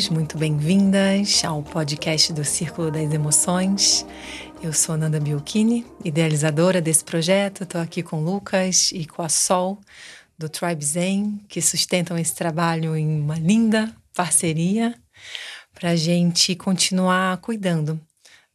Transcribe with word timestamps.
bem-vindos, 0.00 0.08
muito 0.08 0.38
bem-vindas 0.38 1.44
ao 1.44 1.62
podcast 1.62 2.32
do 2.32 2.44
Círculo 2.44 2.90
das 2.90 3.12
Emoções. 3.12 4.06
Eu 4.62 4.72
sou 4.72 4.96
Nanda 4.96 5.20
Biocchini, 5.20 5.84
idealizadora 6.02 6.80
desse 6.80 7.04
projeto. 7.04 7.64
Estou 7.64 7.80
aqui 7.80 8.02
com 8.02 8.22
Lucas 8.22 8.92
e 8.92 9.04
com 9.04 9.20
a 9.20 9.28
Sol, 9.28 9.78
do 10.38 10.48
Tribe 10.48 10.82
Zen, 10.82 11.40
que 11.48 11.60
sustentam 11.60 12.16
esse 12.16 12.34
trabalho 12.34 12.96
em 12.96 13.20
uma 13.20 13.34
linda 13.34 13.94
parceria 14.14 14.94
para 15.74 15.90
a 15.90 15.96
gente 15.96 16.54
continuar 16.54 17.36
cuidando 17.38 18.00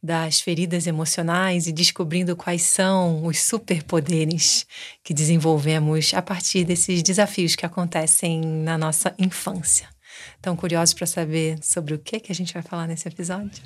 das 0.02 0.40
feridas 0.40 0.86
emocionais 0.86 1.66
e 1.66 1.72
descobrindo 1.72 2.34
quais 2.34 2.62
são 2.62 3.24
os 3.24 3.40
superpoderes 3.40 4.66
que 5.02 5.14
desenvolvemos 5.14 6.12
a 6.12 6.22
partir 6.22 6.64
desses 6.64 7.02
desafios 7.02 7.54
que 7.54 7.66
acontecem 7.66 8.40
na 8.40 8.76
nossa 8.76 9.14
infância. 9.18 9.95
Estão 10.34 10.56
curiosos 10.56 10.94
para 10.94 11.06
saber 11.06 11.58
sobre 11.62 11.94
o 11.94 11.98
que, 11.98 12.18
que 12.18 12.32
a 12.32 12.34
gente 12.34 12.52
vai 12.52 12.62
falar 12.62 12.86
nesse 12.86 13.06
episódio? 13.06 13.62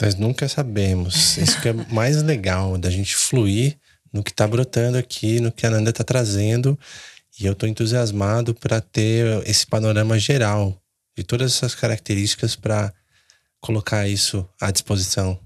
Nós 0.00 0.14
nunca 0.14 0.48
sabemos. 0.48 1.36
Isso 1.36 1.60
que 1.60 1.68
é 1.68 1.72
mais 1.90 2.22
legal, 2.22 2.78
da 2.78 2.90
gente 2.90 3.16
fluir 3.16 3.76
no 4.12 4.22
que 4.22 4.30
está 4.30 4.46
brotando 4.46 4.96
aqui, 4.96 5.40
no 5.40 5.52
que 5.52 5.66
a 5.66 5.70
Nanda 5.70 5.90
está 5.90 6.04
trazendo. 6.04 6.78
E 7.40 7.46
eu 7.46 7.52
estou 7.52 7.68
entusiasmado 7.68 8.54
para 8.54 8.80
ter 8.80 9.46
esse 9.46 9.66
panorama 9.66 10.18
geral 10.18 10.80
de 11.16 11.24
todas 11.24 11.52
essas 11.52 11.74
características 11.74 12.56
para 12.56 12.92
colocar 13.60 14.08
isso 14.08 14.48
à 14.60 14.70
disposição. 14.70 15.38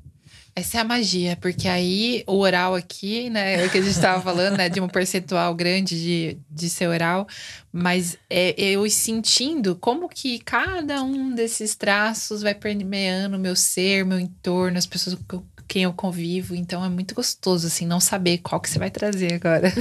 Essa 0.54 0.78
é 0.78 0.80
a 0.80 0.84
magia, 0.84 1.36
porque 1.40 1.66
aí 1.66 2.22
o 2.26 2.38
oral 2.38 2.74
aqui, 2.74 3.30
né, 3.30 3.62
é 3.62 3.66
o 3.66 3.70
que 3.70 3.78
a 3.78 3.80
gente 3.80 3.92
estava 3.92 4.20
falando, 4.22 4.58
né, 4.58 4.68
de 4.68 4.82
um 4.82 4.88
percentual 4.88 5.54
grande 5.54 5.98
de, 5.98 6.38
de 6.50 6.68
ser 6.68 6.88
oral, 6.88 7.26
mas 7.72 8.18
é, 8.28 8.54
eu 8.60 8.88
sentindo 8.90 9.74
como 9.76 10.10
que 10.10 10.38
cada 10.40 11.02
um 11.02 11.34
desses 11.34 11.74
traços 11.74 12.42
vai 12.42 12.54
permeando 12.54 13.38
o 13.38 13.40
meu 13.40 13.56
ser, 13.56 14.04
meu 14.04 14.20
entorno, 14.20 14.76
as 14.76 14.84
pessoas 14.84 15.16
com 15.26 15.42
quem 15.66 15.84
eu 15.84 15.92
convivo, 15.94 16.54
então 16.54 16.84
é 16.84 16.88
muito 16.90 17.14
gostoso, 17.14 17.66
assim, 17.66 17.86
não 17.86 17.98
saber 17.98 18.38
qual 18.38 18.60
que 18.60 18.68
você 18.68 18.78
vai 18.78 18.90
trazer 18.90 19.32
agora. 19.32 19.72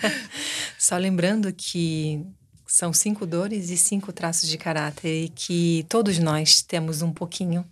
Só 0.78 0.96
lembrando 0.96 1.52
que 1.52 2.24
são 2.70 2.92
cinco 2.92 3.26
dores 3.26 3.68
e 3.68 3.76
cinco 3.76 4.12
traços 4.12 4.48
de 4.48 4.56
caráter 4.56 5.24
e 5.24 5.28
que 5.28 5.84
todos 5.88 6.20
nós 6.20 6.62
temos 6.62 7.02
um 7.02 7.12
pouquinho 7.12 7.66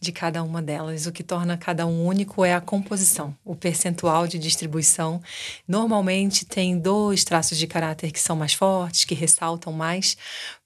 de 0.00 0.12
cada 0.12 0.44
uma 0.44 0.62
delas. 0.62 1.06
O 1.06 1.12
que 1.12 1.24
torna 1.24 1.56
cada 1.56 1.84
um 1.84 2.06
único 2.06 2.44
é 2.44 2.54
a 2.54 2.60
composição, 2.60 3.36
o 3.44 3.56
percentual 3.56 4.28
de 4.28 4.38
distribuição. 4.38 5.20
Normalmente 5.66 6.44
tem 6.44 6.78
dois 6.78 7.24
traços 7.24 7.58
de 7.58 7.66
caráter 7.66 8.12
que 8.12 8.20
são 8.20 8.36
mais 8.36 8.54
fortes, 8.54 9.04
que 9.04 9.14
ressaltam 9.14 9.72
mais, 9.72 10.16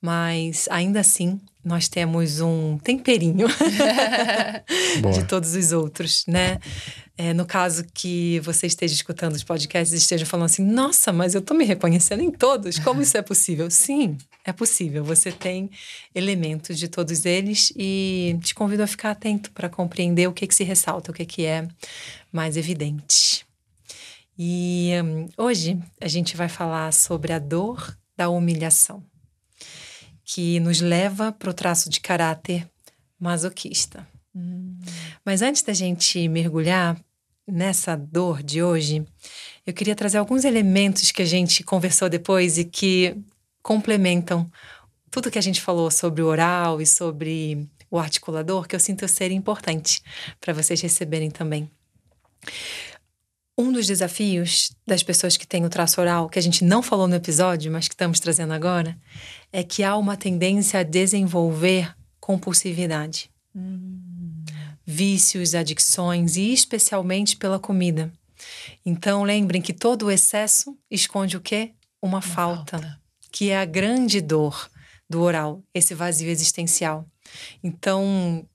mas 0.02 0.68
ainda 0.70 1.00
assim 1.00 1.40
nós 1.64 1.88
temos 1.88 2.40
um 2.40 2.76
temperinho 2.76 3.46
de 5.14 5.24
todos 5.24 5.54
os 5.54 5.72
outros, 5.72 6.24
né? 6.26 6.58
É, 7.20 7.34
no 7.34 7.44
caso 7.44 7.84
que 7.92 8.38
você 8.44 8.68
esteja 8.68 8.94
escutando 8.94 9.34
os 9.34 9.42
podcasts 9.42 9.92
e 9.92 9.96
esteja 9.96 10.24
falando 10.24 10.46
assim, 10.46 10.62
nossa, 10.64 11.12
mas 11.12 11.34
eu 11.34 11.40
estou 11.40 11.56
me 11.56 11.64
reconhecendo 11.64 12.22
em 12.22 12.30
todos, 12.30 12.78
como 12.78 13.02
isso 13.02 13.16
é 13.16 13.22
possível? 13.22 13.68
Sim, 13.68 14.16
é 14.44 14.52
possível. 14.52 15.02
Você 15.02 15.32
tem 15.32 15.68
elementos 16.14 16.78
de 16.78 16.86
todos 16.86 17.26
eles 17.26 17.72
e 17.76 18.38
te 18.44 18.54
convido 18.54 18.84
a 18.84 18.86
ficar 18.86 19.10
atento 19.10 19.50
para 19.50 19.68
compreender 19.68 20.28
o 20.28 20.32
que, 20.32 20.46
que 20.46 20.54
se 20.54 20.62
ressalta, 20.62 21.10
o 21.10 21.14
que, 21.14 21.26
que 21.26 21.44
é 21.44 21.66
mais 22.32 22.56
evidente. 22.56 23.44
E 24.38 24.92
um, 25.02 25.26
hoje 25.36 25.76
a 26.00 26.06
gente 26.06 26.36
vai 26.36 26.48
falar 26.48 26.92
sobre 26.92 27.32
a 27.32 27.40
dor 27.40 27.98
da 28.16 28.28
humilhação, 28.28 29.02
que 30.24 30.60
nos 30.60 30.80
leva 30.80 31.32
para 31.32 31.50
o 31.50 31.54
traço 31.54 31.90
de 31.90 31.98
caráter 31.98 32.64
masoquista. 33.18 34.06
Hum. 34.32 34.78
Mas 35.24 35.42
antes 35.42 35.62
da 35.62 35.72
gente 35.72 36.28
mergulhar 36.28 36.96
nessa 37.48 37.96
dor 37.96 38.42
de 38.42 38.62
hoje, 38.62 39.04
eu 39.66 39.72
queria 39.72 39.96
trazer 39.96 40.18
alguns 40.18 40.44
elementos 40.44 41.10
que 41.10 41.22
a 41.22 41.26
gente 41.26 41.64
conversou 41.64 42.08
depois 42.08 42.58
e 42.58 42.64
que 42.64 43.16
complementam 43.62 44.50
tudo 45.10 45.30
que 45.30 45.38
a 45.38 45.42
gente 45.42 45.60
falou 45.60 45.90
sobre 45.90 46.22
o 46.22 46.26
oral 46.26 46.80
e 46.80 46.86
sobre 46.86 47.66
o 47.90 47.98
articulador, 47.98 48.68
que 48.68 48.76
eu 48.76 48.80
sinto 48.80 49.08
ser 49.08 49.30
importante 49.30 50.02
para 50.40 50.52
vocês 50.52 50.80
receberem 50.80 51.30
também. 51.30 51.70
Um 53.56 53.72
dos 53.72 53.86
desafios 53.86 54.70
das 54.86 55.02
pessoas 55.02 55.36
que 55.36 55.46
têm 55.46 55.64
o 55.64 55.70
traço 55.70 56.00
oral, 56.00 56.28
que 56.28 56.38
a 56.38 56.42
gente 56.42 56.62
não 56.62 56.82
falou 56.82 57.08
no 57.08 57.16
episódio, 57.16 57.72
mas 57.72 57.88
que 57.88 57.94
estamos 57.94 58.20
trazendo 58.20 58.52
agora, 58.52 58.96
é 59.52 59.64
que 59.64 59.82
há 59.82 59.96
uma 59.96 60.16
tendência 60.16 60.80
a 60.80 60.84
desenvolver 60.84 61.92
compulsividade. 62.20 63.30
Hum 63.56 64.07
vícios, 64.90 65.54
adicções 65.54 66.36
e 66.36 66.50
especialmente 66.50 67.36
pela 67.36 67.58
comida. 67.58 68.10
Então 68.86 69.22
lembrem 69.22 69.60
que 69.60 69.74
todo 69.74 70.06
o 70.06 70.10
excesso 70.10 70.74
esconde 70.90 71.36
o 71.36 71.42
quê? 71.42 71.72
Uma, 72.00 72.16
Uma 72.16 72.22
falta, 72.22 72.78
falta, 72.78 73.00
que 73.30 73.50
é 73.50 73.58
a 73.58 73.66
grande 73.66 74.22
dor 74.22 74.70
do 75.10 75.20
oral, 75.20 75.62
esse 75.74 75.94
vazio 75.94 76.30
existencial. 76.30 77.06
Então, 77.62 78.46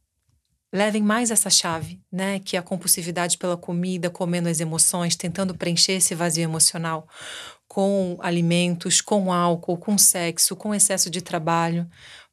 levem 0.74 1.04
mais 1.04 1.30
essa 1.30 1.52
chave, 1.52 2.02
né? 2.12 2.40
Que 2.40 2.56
é 2.56 2.60
a 2.60 2.64
compulsividade 2.64 3.38
pela 3.38 3.56
comida, 3.56 4.10
comendo 4.10 4.50
as 4.50 4.60
emoções, 4.60 5.16
tentando 5.16 5.56
preencher 5.56 5.94
esse 5.94 6.16
vazio 6.16 6.44
emocional 6.44 7.08
com 7.68 8.18
alimentos, 8.22 9.02
com 9.02 9.32
álcool, 9.32 9.78
com 9.78 9.98
sexo, 9.98 10.56
com 10.56 10.74
excesso 10.74 11.12
de 11.12 11.22
trabalho. 11.22 11.88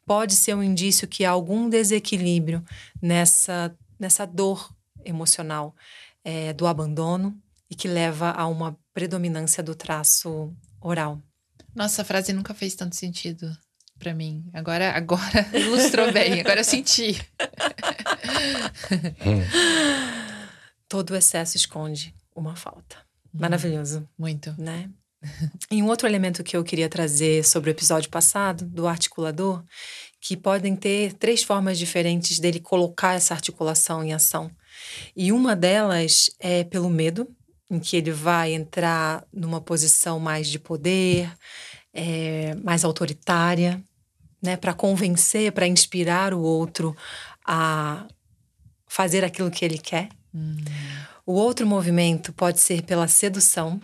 Pode 0.06 0.34
ser 0.34 0.54
um 0.54 0.62
indício 0.62 1.06
que 1.06 1.24
há 1.24 1.30
algum 1.30 1.68
desequilíbrio 1.68 2.64
nessa 3.00 3.74
nessa 4.00 4.26
dor 4.26 4.74
emocional 5.04 5.76
é, 6.24 6.52
do 6.52 6.66
abandono 6.66 7.40
e 7.70 7.76
que 7.76 7.86
leva 7.86 8.30
a 8.30 8.46
uma 8.46 8.76
predominância 8.92 9.62
do 9.62 9.74
traço 9.74 10.52
oral. 10.80 11.22
Nossa, 11.74 12.02
a 12.02 12.04
frase 12.04 12.32
nunca 12.32 12.52
fez 12.52 12.74
tanto 12.74 12.96
sentido 12.96 13.56
para 13.98 14.14
mim. 14.14 14.44
Agora, 14.52 14.90
agora 14.92 15.46
ilustrou 15.54 16.12
bem. 16.12 16.40
Agora 16.40 16.60
eu 16.60 16.64
senti. 16.64 17.20
Todo 20.88 21.14
excesso 21.14 21.56
esconde 21.56 22.12
uma 22.34 22.56
falta. 22.56 22.96
Uhum. 23.32 23.40
Maravilhoso. 23.40 24.08
Muito. 24.18 24.54
Né? 24.58 24.90
E 25.70 25.82
um 25.82 25.86
outro 25.86 26.08
elemento 26.08 26.42
que 26.42 26.56
eu 26.56 26.64
queria 26.64 26.88
trazer 26.88 27.44
sobre 27.44 27.70
o 27.70 27.72
episódio 27.72 28.08
passado, 28.08 28.64
do 28.64 28.88
articulador, 28.88 29.62
que 30.20 30.36
podem 30.36 30.76
ter 30.76 31.14
três 31.14 31.42
formas 31.42 31.78
diferentes 31.78 32.38
dele 32.38 32.60
colocar 32.60 33.14
essa 33.14 33.32
articulação 33.32 34.04
em 34.04 34.12
ação. 34.12 34.50
E 35.16 35.32
uma 35.32 35.56
delas 35.56 36.30
é 36.38 36.62
pelo 36.62 36.90
medo, 36.90 37.26
em 37.70 37.78
que 37.78 37.96
ele 37.96 38.10
vai 38.10 38.52
entrar 38.52 39.24
numa 39.32 39.60
posição 39.60 40.18
mais 40.18 40.48
de 40.48 40.58
poder, 40.58 41.32
é, 41.94 42.54
mais 42.56 42.84
autoritária, 42.84 43.82
né, 44.42 44.56
para 44.56 44.74
convencer, 44.74 45.52
para 45.52 45.66
inspirar 45.66 46.34
o 46.34 46.40
outro 46.40 46.96
a 47.46 48.06
fazer 48.86 49.24
aquilo 49.24 49.50
que 49.50 49.64
ele 49.64 49.78
quer. 49.78 50.08
Hum. 50.34 50.56
O 51.24 51.32
outro 51.32 51.66
movimento 51.66 52.32
pode 52.32 52.60
ser 52.60 52.82
pela 52.82 53.06
sedução, 53.06 53.80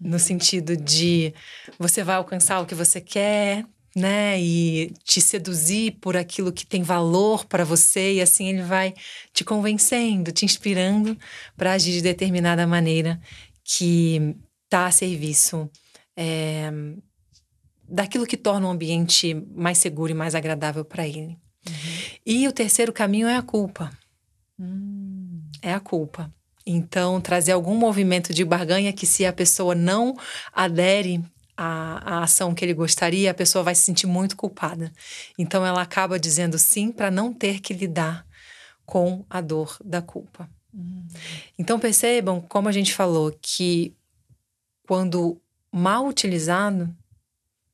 no 0.00 0.18
sentido 0.18 0.76
de 0.76 1.34
você 1.78 2.04
vai 2.04 2.16
alcançar 2.16 2.60
o 2.60 2.66
que 2.66 2.74
você 2.74 3.00
quer, 3.00 3.64
né? 3.94 4.40
E 4.40 4.92
te 5.04 5.20
seduzir 5.20 5.92
por 6.00 6.16
aquilo 6.16 6.52
que 6.52 6.66
tem 6.66 6.82
valor 6.82 7.44
para 7.44 7.64
você, 7.64 8.14
e 8.14 8.20
assim 8.20 8.48
ele 8.48 8.62
vai 8.62 8.94
te 9.32 9.44
convencendo, 9.44 10.32
te 10.32 10.44
inspirando 10.44 11.16
para 11.56 11.72
agir 11.72 11.92
de 11.92 12.02
determinada 12.02 12.66
maneira 12.66 13.20
que 13.64 14.36
está 14.64 14.86
a 14.86 14.90
serviço 14.90 15.70
é, 16.16 16.70
daquilo 17.88 18.26
que 18.26 18.36
torna 18.36 18.66
o 18.66 18.70
ambiente 18.70 19.34
mais 19.54 19.78
seguro 19.78 20.12
e 20.12 20.14
mais 20.14 20.34
agradável 20.34 20.84
para 20.84 21.06
ele. 21.06 21.38
Uhum. 21.66 21.74
E 22.24 22.48
o 22.48 22.52
terceiro 22.52 22.92
caminho 22.92 23.28
é 23.28 23.36
a 23.36 23.42
culpa. 23.42 23.90
Hum. 24.58 25.42
É 25.62 25.72
a 25.72 25.80
culpa. 25.80 26.32
Então, 26.66 27.20
trazer 27.20 27.52
algum 27.52 27.74
movimento 27.74 28.34
de 28.34 28.44
barganha 28.44 28.92
que, 28.92 29.06
se 29.06 29.24
a 29.24 29.32
pessoa 29.32 29.74
não 29.74 30.14
adere 30.52 31.22
a, 31.60 32.18
a 32.18 32.22
ação 32.22 32.54
que 32.54 32.64
ele 32.64 32.72
gostaria, 32.72 33.32
a 33.32 33.34
pessoa 33.34 33.64
vai 33.64 33.74
se 33.74 33.82
sentir 33.82 34.06
muito 34.06 34.36
culpada. 34.36 34.92
Então 35.36 35.66
ela 35.66 35.82
acaba 35.82 36.18
dizendo 36.18 36.56
sim 36.56 36.92
para 36.92 37.10
não 37.10 37.34
ter 37.34 37.58
que 37.58 37.74
lidar 37.74 38.24
com 38.86 39.24
a 39.28 39.40
dor 39.40 39.76
da 39.84 40.00
culpa. 40.00 40.48
Uhum. 40.72 41.04
Então 41.58 41.80
percebam, 41.80 42.40
como 42.40 42.68
a 42.68 42.72
gente 42.72 42.94
falou, 42.94 43.36
que 43.42 43.92
quando 44.86 45.40
mal 45.72 46.06
utilizado, 46.06 46.94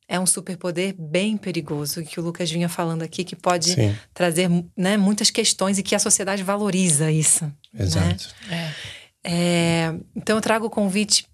é 0.07 0.19
um 0.19 0.25
superpoder 0.25 0.95
bem 0.97 1.37
perigoso, 1.37 2.03
que 2.03 2.19
o 2.19 2.23
Lucas 2.23 2.49
vinha 2.49 2.67
falando 2.67 3.03
aqui, 3.03 3.23
que 3.23 3.35
pode 3.35 3.73
Sim. 3.73 3.95
trazer 4.13 4.49
né, 4.75 4.97
muitas 4.97 5.29
questões 5.29 5.77
e 5.77 5.83
que 5.83 5.95
a 5.95 5.99
sociedade 5.99 6.43
valoriza 6.43 7.11
isso. 7.11 7.45
Né? 7.71 7.85
Exato. 7.85 8.35
Né? 8.47 8.57
É. 8.57 8.95
É, 9.27 9.95
então 10.15 10.37
eu 10.37 10.41
trago 10.41 10.67
o 10.67 10.69
convite 10.69 11.27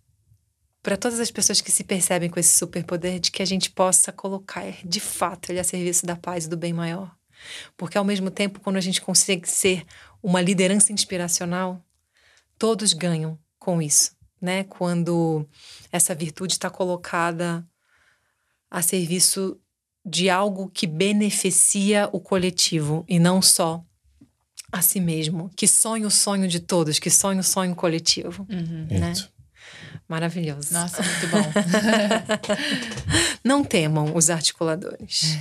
para 0.84 0.98
todas 0.98 1.20
as 1.20 1.30
pessoas 1.32 1.62
que 1.62 1.72
se 1.72 1.84
percebem 1.84 2.30
com 2.30 2.40
esse 2.40 2.58
superpoder, 2.58 3.20
de 3.20 3.32
que 3.32 3.42
a 3.42 3.46
gente 3.46 3.70
possa 3.70 4.12
colocar 4.12 4.66
de 4.84 5.00
fato 5.00 5.52
ele 5.52 5.60
a 5.60 5.64
serviço 5.64 6.06
da 6.06 6.16
paz 6.16 6.46
e 6.46 6.50
do 6.50 6.58
bem 6.58 6.74
maior. 6.74 7.16
Porque 7.78 7.98
ao 7.98 8.04
mesmo 8.04 8.30
tempo, 8.32 8.60
quando 8.60 8.78
a 8.78 8.82
gente 8.82 9.02
consegue 9.02 9.50
ser 9.50 9.84
uma 10.22 10.42
liderança 10.42 10.92
inspiracional, 10.94 11.84
todos 12.58 12.94
ganham 12.94 13.38
com 13.60 13.82
isso, 13.82 14.12
né? 14.40 14.64
Quando 14.66 15.48
essa 15.92 16.14
virtude 16.16 16.54
está 16.54 16.70
colocada 16.70 17.66
a 18.70 18.82
serviço 18.82 19.58
de 20.06 20.30
algo 20.30 20.70
que 20.70 20.88
beneficia 20.88 22.10
o 22.12 22.20
coletivo 22.20 23.06
e 23.08 23.20
não 23.20 23.42
só 23.42 23.84
a 24.72 24.82
si 24.82 25.00
mesmo. 25.00 25.52
Que 25.56 25.68
sonha 25.68 26.08
o 26.08 26.12
sonho 26.12 26.48
de 26.48 26.60
todos, 26.60 26.98
que 26.98 27.10
sonha 27.10 27.42
o 27.42 27.44
sonho 27.44 27.76
coletivo, 27.76 28.48
Uhum. 28.50 28.88
né? 28.90 29.12
Isso. 29.12 29.32
Maravilhoso. 30.08 30.74
Nossa, 30.74 31.02
muito 31.02 31.28
bom. 31.28 31.52
Não 33.44 33.64
temam 33.64 34.16
os 34.16 34.30
articuladores. 34.30 35.38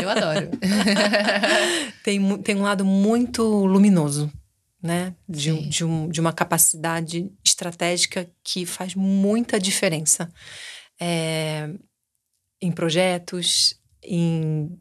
Eu 0.00 0.08
adoro. 0.08 0.50
tem, 2.02 2.42
tem 2.42 2.56
um 2.56 2.62
lado 2.62 2.84
muito 2.84 3.42
luminoso, 3.42 4.32
né? 4.82 5.14
De, 5.28 5.68
de, 5.68 5.84
um, 5.84 6.08
de 6.08 6.20
uma 6.20 6.32
capacidade 6.32 7.30
estratégica 7.44 8.28
que 8.42 8.64
faz 8.64 8.94
muita 8.94 9.58
diferença 9.58 10.32
É, 11.00 11.68
em 12.60 12.70
projetos, 12.70 13.74
em 14.02 14.78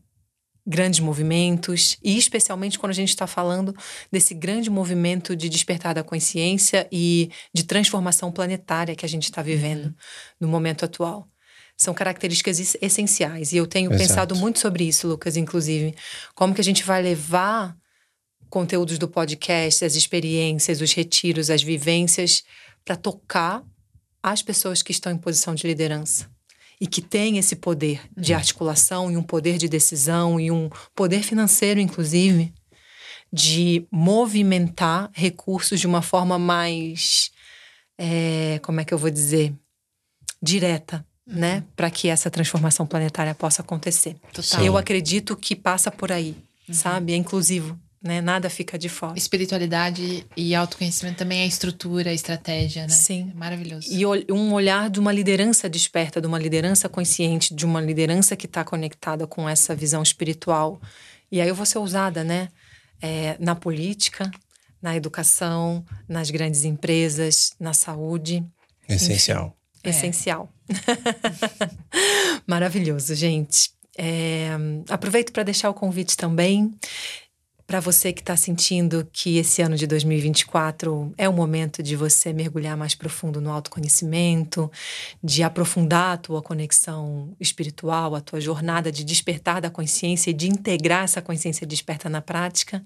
grandes 0.65 0.99
movimentos, 0.99 1.97
e 2.03 2.17
especialmente 2.17 2.77
quando 2.77 2.91
a 2.91 2.95
gente 2.95 3.09
está 3.09 3.25
falando 3.25 3.75
desse 4.11 4.33
grande 4.33 4.69
movimento 4.69 5.35
de 5.35 5.49
despertar 5.49 5.93
da 5.95 6.03
consciência 6.03 6.87
e 6.91 7.29
de 7.53 7.63
transformação 7.63 8.31
planetária 8.31 8.95
que 8.95 9.05
a 9.05 9.09
gente 9.09 9.23
está 9.23 9.41
vivendo 9.41 9.93
no 10.39 10.47
momento 10.47 10.85
atual. 10.85 11.27
São 11.75 11.93
características 11.95 12.59
es- 12.59 12.77
essenciais. 12.79 13.53
E 13.53 13.57
eu 13.57 13.65
tenho 13.65 13.91
Exato. 13.91 14.07
pensado 14.07 14.35
muito 14.35 14.59
sobre 14.59 14.83
isso, 14.83 15.07
Lucas, 15.07 15.35
inclusive. 15.35 15.95
Como 16.35 16.53
que 16.53 16.61
a 16.61 16.63
gente 16.63 16.83
vai 16.83 17.01
levar 17.01 17.75
conteúdos 18.49 18.99
do 18.99 19.07
podcast, 19.07 19.83
as 19.83 19.95
experiências, 19.95 20.79
os 20.79 20.93
retiros, 20.93 21.49
as 21.49 21.63
vivências, 21.63 22.43
para 22.85 22.95
tocar 22.95 23.63
as 24.21 24.43
pessoas 24.43 24.83
que 24.83 24.91
estão 24.91 25.11
em 25.11 25.17
posição 25.17 25.55
de 25.55 25.65
liderança 25.65 26.29
e 26.81 26.87
que 26.87 26.99
têm 26.99 27.37
esse 27.37 27.55
poder 27.55 28.01
de 28.17 28.33
articulação 28.33 29.11
e 29.11 29.15
um 29.15 29.21
poder 29.21 29.59
de 29.59 29.69
decisão 29.69 30.39
e 30.39 30.49
um 30.49 30.67
poder 30.95 31.21
financeiro, 31.21 31.79
inclusive, 31.79 32.51
de 33.31 33.85
movimentar 33.91 35.11
recursos 35.13 35.79
de 35.79 35.85
uma 35.85 36.01
forma 36.01 36.39
mais, 36.39 37.29
é, 37.99 38.59
como 38.63 38.81
é 38.81 38.83
que 38.83 38.91
eu 38.91 38.97
vou 38.97 39.11
dizer, 39.11 39.53
direta, 40.41 41.05
né, 41.25 41.63
para 41.75 41.91
que 41.91 42.09
essa 42.09 42.31
transformação 42.31 42.87
planetária 42.87 43.35
possa 43.35 43.61
acontecer. 43.61 44.15
Total. 44.33 44.65
Eu 44.65 44.75
acredito 44.75 45.37
que 45.37 45.55
passa 45.55 45.91
por 45.91 46.11
aí, 46.11 46.35
sabe? 46.71 47.13
É 47.13 47.15
inclusivo, 47.15 47.79
né? 48.01 48.19
Nada 48.19 48.49
fica 48.49 48.79
de 48.79 48.89
fora. 48.89 49.17
Espiritualidade 49.17 50.25
e 50.35 50.55
autoconhecimento 50.55 51.19
também 51.19 51.41
é 51.41 51.45
estrutura, 51.45 52.09
é 52.09 52.13
estratégia, 52.13 52.83
né? 52.83 52.89
Sim. 52.89 53.31
É 53.31 53.37
maravilhoso. 53.37 53.87
E 53.91 54.03
um 54.31 54.53
olhar 54.53 54.89
de 54.89 54.99
uma 54.99 55.11
liderança 55.11 55.69
desperta, 55.69 56.19
de 56.19 56.25
uma 56.25 56.39
liderança 56.39 56.89
consciente, 56.89 57.53
de 57.53 57.65
uma 57.65 57.79
liderança 57.79 58.35
que 58.35 58.47
está 58.47 58.63
conectada 58.63 59.27
com 59.27 59.47
essa 59.47 59.75
visão 59.75 60.01
espiritual. 60.01 60.81
E 61.31 61.39
aí 61.39 61.47
eu 61.47 61.55
vou 61.55 61.65
ser 61.65 61.77
usada, 61.77 62.23
né? 62.23 62.49
É, 62.99 63.35
na 63.39 63.55
política, 63.55 64.31
na 64.81 64.95
educação, 64.95 65.85
nas 66.09 66.31
grandes 66.31 66.65
empresas, 66.65 67.53
na 67.59 67.73
saúde. 67.73 68.43
Essencial. 68.89 69.55
É. 69.83 69.89
Essencial. 69.89 70.51
Maravilhoso, 72.47 73.13
gente. 73.13 73.71
É, 73.95 74.49
aproveito 74.89 75.31
para 75.31 75.43
deixar 75.43 75.69
o 75.69 75.73
convite 75.73 76.17
também 76.17 76.73
para 77.71 77.79
você 77.79 78.11
que 78.11 78.19
está 78.19 78.35
sentindo 78.35 79.07
que 79.13 79.37
esse 79.37 79.61
ano 79.61 79.77
de 79.77 79.87
2024 79.87 81.13
é 81.17 81.29
o 81.29 81.31
momento 81.31 81.81
de 81.81 81.95
você 81.95 82.33
mergulhar 82.33 82.75
mais 82.75 82.93
profundo 82.93 83.39
no 83.39 83.49
autoconhecimento, 83.49 84.69
de 85.23 85.41
aprofundar 85.41 86.15
a 86.15 86.17
tua 86.17 86.41
conexão 86.41 87.33
espiritual, 87.39 88.13
a 88.13 88.19
tua 88.19 88.41
jornada 88.41 88.91
de 88.91 89.05
despertar 89.05 89.61
da 89.61 89.69
consciência 89.69 90.31
e 90.31 90.33
de 90.33 90.49
integrar 90.49 91.05
essa 91.05 91.21
consciência 91.21 91.65
desperta 91.65 92.09
na 92.09 92.21
prática. 92.21 92.83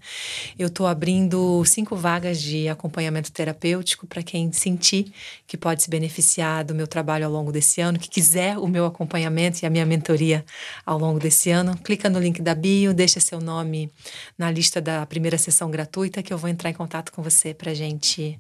Eu 0.56 0.68
estou 0.68 0.86
abrindo 0.86 1.66
cinco 1.66 1.96
vagas 1.96 2.40
de 2.40 2.70
acompanhamento 2.70 3.32
terapêutico 3.32 4.06
para 4.06 4.22
quem 4.22 4.52
sentir 4.52 5.12
que 5.48 5.58
pode 5.58 5.82
se 5.82 5.90
beneficiar 5.90 6.64
do 6.64 6.76
meu 6.76 6.86
trabalho 6.86 7.26
ao 7.26 7.32
longo 7.32 7.52
desse 7.52 7.82
ano, 7.82 7.98
que 7.98 8.08
quiser 8.08 8.60
o 8.60 8.68
meu 8.68 8.86
acompanhamento 8.86 9.64
e 9.64 9.66
a 9.66 9.70
minha 9.72 9.84
mentoria 9.84 10.46
ao 10.86 11.00
longo 11.00 11.20
desse 11.20 11.50
ano. 11.50 11.76
Clica 11.78 12.08
no 12.08 12.20
link 12.20 12.40
da 12.40 12.54
bio, 12.54 12.94
deixa 12.94 13.20
seu 13.20 13.42
nome 13.42 13.92
na 14.38 14.52
lista 14.52 14.75
da 14.82 15.06
primeira 15.06 15.38
sessão 15.38 15.70
gratuita 15.70 16.24
que 16.24 16.34
eu 16.34 16.38
vou 16.38 16.50
entrar 16.50 16.70
em 16.70 16.74
contato 16.74 17.12
com 17.12 17.22
você 17.22 17.54
para 17.54 17.74
gente 17.74 18.40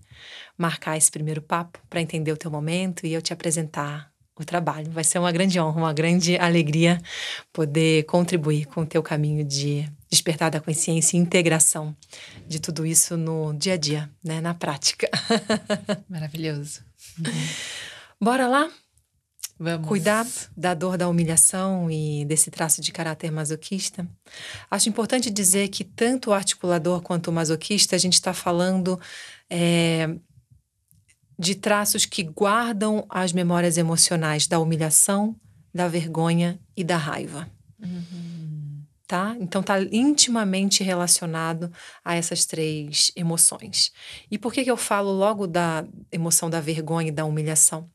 marcar 0.57 0.97
esse 0.97 1.11
primeiro 1.11 1.41
papo, 1.41 1.79
para 1.89 2.01
entender 2.01 2.31
o 2.31 2.37
teu 2.37 2.51
momento 2.51 3.05
e 3.05 3.13
eu 3.13 3.21
te 3.21 3.33
apresentar 3.33 4.11
o 4.37 4.43
trabalho. 4.43 4.91
Vai 4.91 5.03
ser 5.03 5.19
uma 5.19 5.31
grande 5.31 5.59
honra, 5.59 5.77
uma 5.77 5.93
grande 5.93 6.37
alegria 6.37 7.01
poder 7.53 8.03
contribuir 8.03 8.65
com 8.65 8.81
o 8.81 8.85
teu 8.85 9.01
caminho 9.01 9.43
de 9.43 9.89
despertar 10.09 10.51
da 10.51 10.59
consciência 10.59 11.17
e 11.17 11.19
integração 11.19 11.95
de 12.47 12.59
tudo 12.59 12.85
isso 12.85 13.17
no 13.17 13.53
dia 13.53 13.73
a 13.73 13.77
dia, 13.77 14.09
né, 14.23 14.41
na 14.41 14.53
prática. 14.53 15.09
Maravilhoso. 16.09 16.81
Bora 18.21 18.47
lá? 18.47 18.69
Vamos. 19.57 19.87
Cuidar 19.87 20.27
da 20.55 20.73
dor 20.73 20.97
da 20.97 21.07
humilhação 21.07 21.89
e 21.89 22.25
desse 22.25 22.51
traço 22.51 22.81
de 22.81 22.91
caráter 22.91 23.31
masoquista. 23.31 24.05
Acho 24.69 24.89
importante 24.89 25.29
dizer 25.29 25.69
que 25.69 25.83
tanto 25.83 26.29
o 26.29 26.33
articulador 26.33 27.01
quanto 27.01 27.29
o 27.29 27.33
masoquista, 27.33 27.95
a 27.95 27.99
gente 27.99 28.15
está 28.15 28.33
falando 28.33 28.99
é, 29.49 30.13
de 31.39 31.55
traços 31.55 32.05
que 32.05 32.21
guardam 32.21 33.05
as 33.09 33.31
memórias 33.31 33.77
emocionais 33.77 34.45
da 34.45 34.59
humilhação, 34.59 35.35
da 35.73 35.87
vergonha 35.87 36.59
e 36.75 36.83
da 36.83 36.97
raiva. 36.97 37.49
Tá? 39.07 39.37
Então 39.39 39.61
está 39.61 39.79
intimamente 39.81 40.83
relacionado 40.83 41.71
a 42.03 42.15
essas 42.15 42.43
três 42.43 43.11
emoções. 43.15 43.93
E 44.29 44.37
por 44.37 44.51
que, 44.51 44.63
que 44.63 44.71
eu 44.71 44.77
falo 44.77 45.11
logo 45.11 45.47
da 45.47 45.85
emoção 46.11 46.49
da 46.49 46.59
vergonha 46.59 47.09
e 47.09 47.11
da 47.11 47.23
humilhação? 47.23 47.89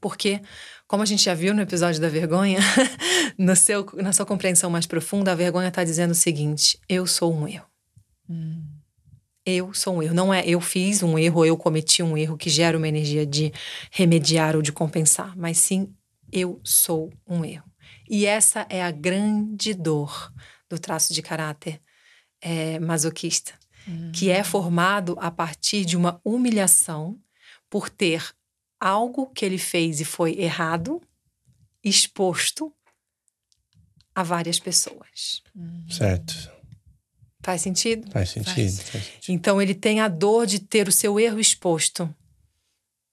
Porque, 0.00 0.40
como 0.88 1.02
a 1.02 1.06
gente 1.06 1.22
já 1.22 1.34
viu 1.34 1.54
no 1.54 1.60
episódio 1.60 2.00
da 2.00 2.08
vergonha, 2.08 2.58
no 3.36 3.54
seu, 3.54 3.86
na 3.96 4.10
sua 4.12 4.24
compreensão 4.24 4.70
mais 4.70 4.86
profunda, 4.86 5.30
a 5.30 5.34
vergonha 5.34 5.68
está 5.68 5.84
dizendo 5.84 6.12
o 6.12 6.14
seguinte: 6.14 6.80
eu 6.88 7.06
sou 7.06 7.32
um 7.32 7.46
erro. 7.46 7.66
Eu 9.44 9.72
sou 9.74 9.96
um 9.96 10.02
erro. 10.02 10.14
Não 10.14 10.32
é 10.32 10.42
eu 10.46 10.60
fiz 10.60 11.02
um 11.02 11.18
erro 11.18 11.44
eu 11.44 11.56
cometi 11.56 12.02
um 12.02 12.16
erro 12.16 12.36
que 12.38 12.48
gera 12.48 12.76
uma 12.76 12.88
energia 12.88 13.26
de 13.26 13.52
remediar 13.90 14.56
ou 14.56 14.62
de 14.62 14.72
compensar, 14.72 15.36
mas 15.36 15.58
sim 15.58 15.94
eu 16.32 16.58
sou 16.64 17.12
um 17.26 17.44
erro. 17.44 17.70
E 18.08 18.24
essa 18.24 18.66
é 18.70 18.82
a 18.82 18.90
grande 18.90 19.74
dor 19.74 20.32
do 20.70 20.78
traço 20.78 21.12
de 21.12 21.20
caráter 21.20 21.80
é, 22.40 22.78
masoquista, 22.78 23.52
que 24.12 24.30
é 24.30 24.42
formado 24.42 25.16
a 25.20 25.30
partir 25.30 25.84
de 25.84 25.96
uma 25.96 26.20
humilhação 26.24 27.18
por 27.68 27.90
ter 27.90 28.34
algo 28.80 29.26
que 29.26 29.44
ele 29.44 29.58
fez 29.58 30.00
e 30.00 30.04
foi 30.04 30.38
errado 30.38 31.00
exposto 31.82 32.72
a 34.14 34.22
várias 34.22 34.58
pessoas. 34.58 35.42
Certo. 35.88 36.50
Faz 37.40 37.62
sentido? 37.62 38.10
Faz 38.10 38.30
sentido. 38.30 38.54
Faz. 38.54 38.82
faz 38.90 39.04
sentido. 39.04 39.30
Então 39.34 39.62
ele 39.62 39.74
tem 39.74 40.00
a 40.00 40.08
dor 40.08 40.46
de 40.46 40.58
ter 40.58 40.88
o 40.88 40.92
seu 40.92 41.18
erro 41.20 41.38
exposto, 41.38 42.12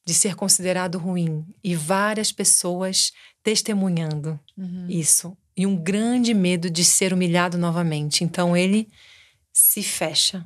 de 0.05 0.13
ser 0.13 0.35
considerado 0.35 0.97
ruim 0.97 1.45
e 1.63 1.75
várias 1.75 2.31
pessoas 2.31 3.11
testemunhando 3.43 4.39
Uhum. 4.57 4.87
isso 4.89 5.37
e 5.55 5.65
um 5.65 5.75
grande 5.75 6.33
medo 6.33 6.69
de 6.69 6.83
ser 6.83 7.13
humilhado 7.13 7.57
novamente. 7.57 8.23
Então 8.23 8.57
ele 8.57 8.89
se 9.53 9.81
fecha, 9.83 10.45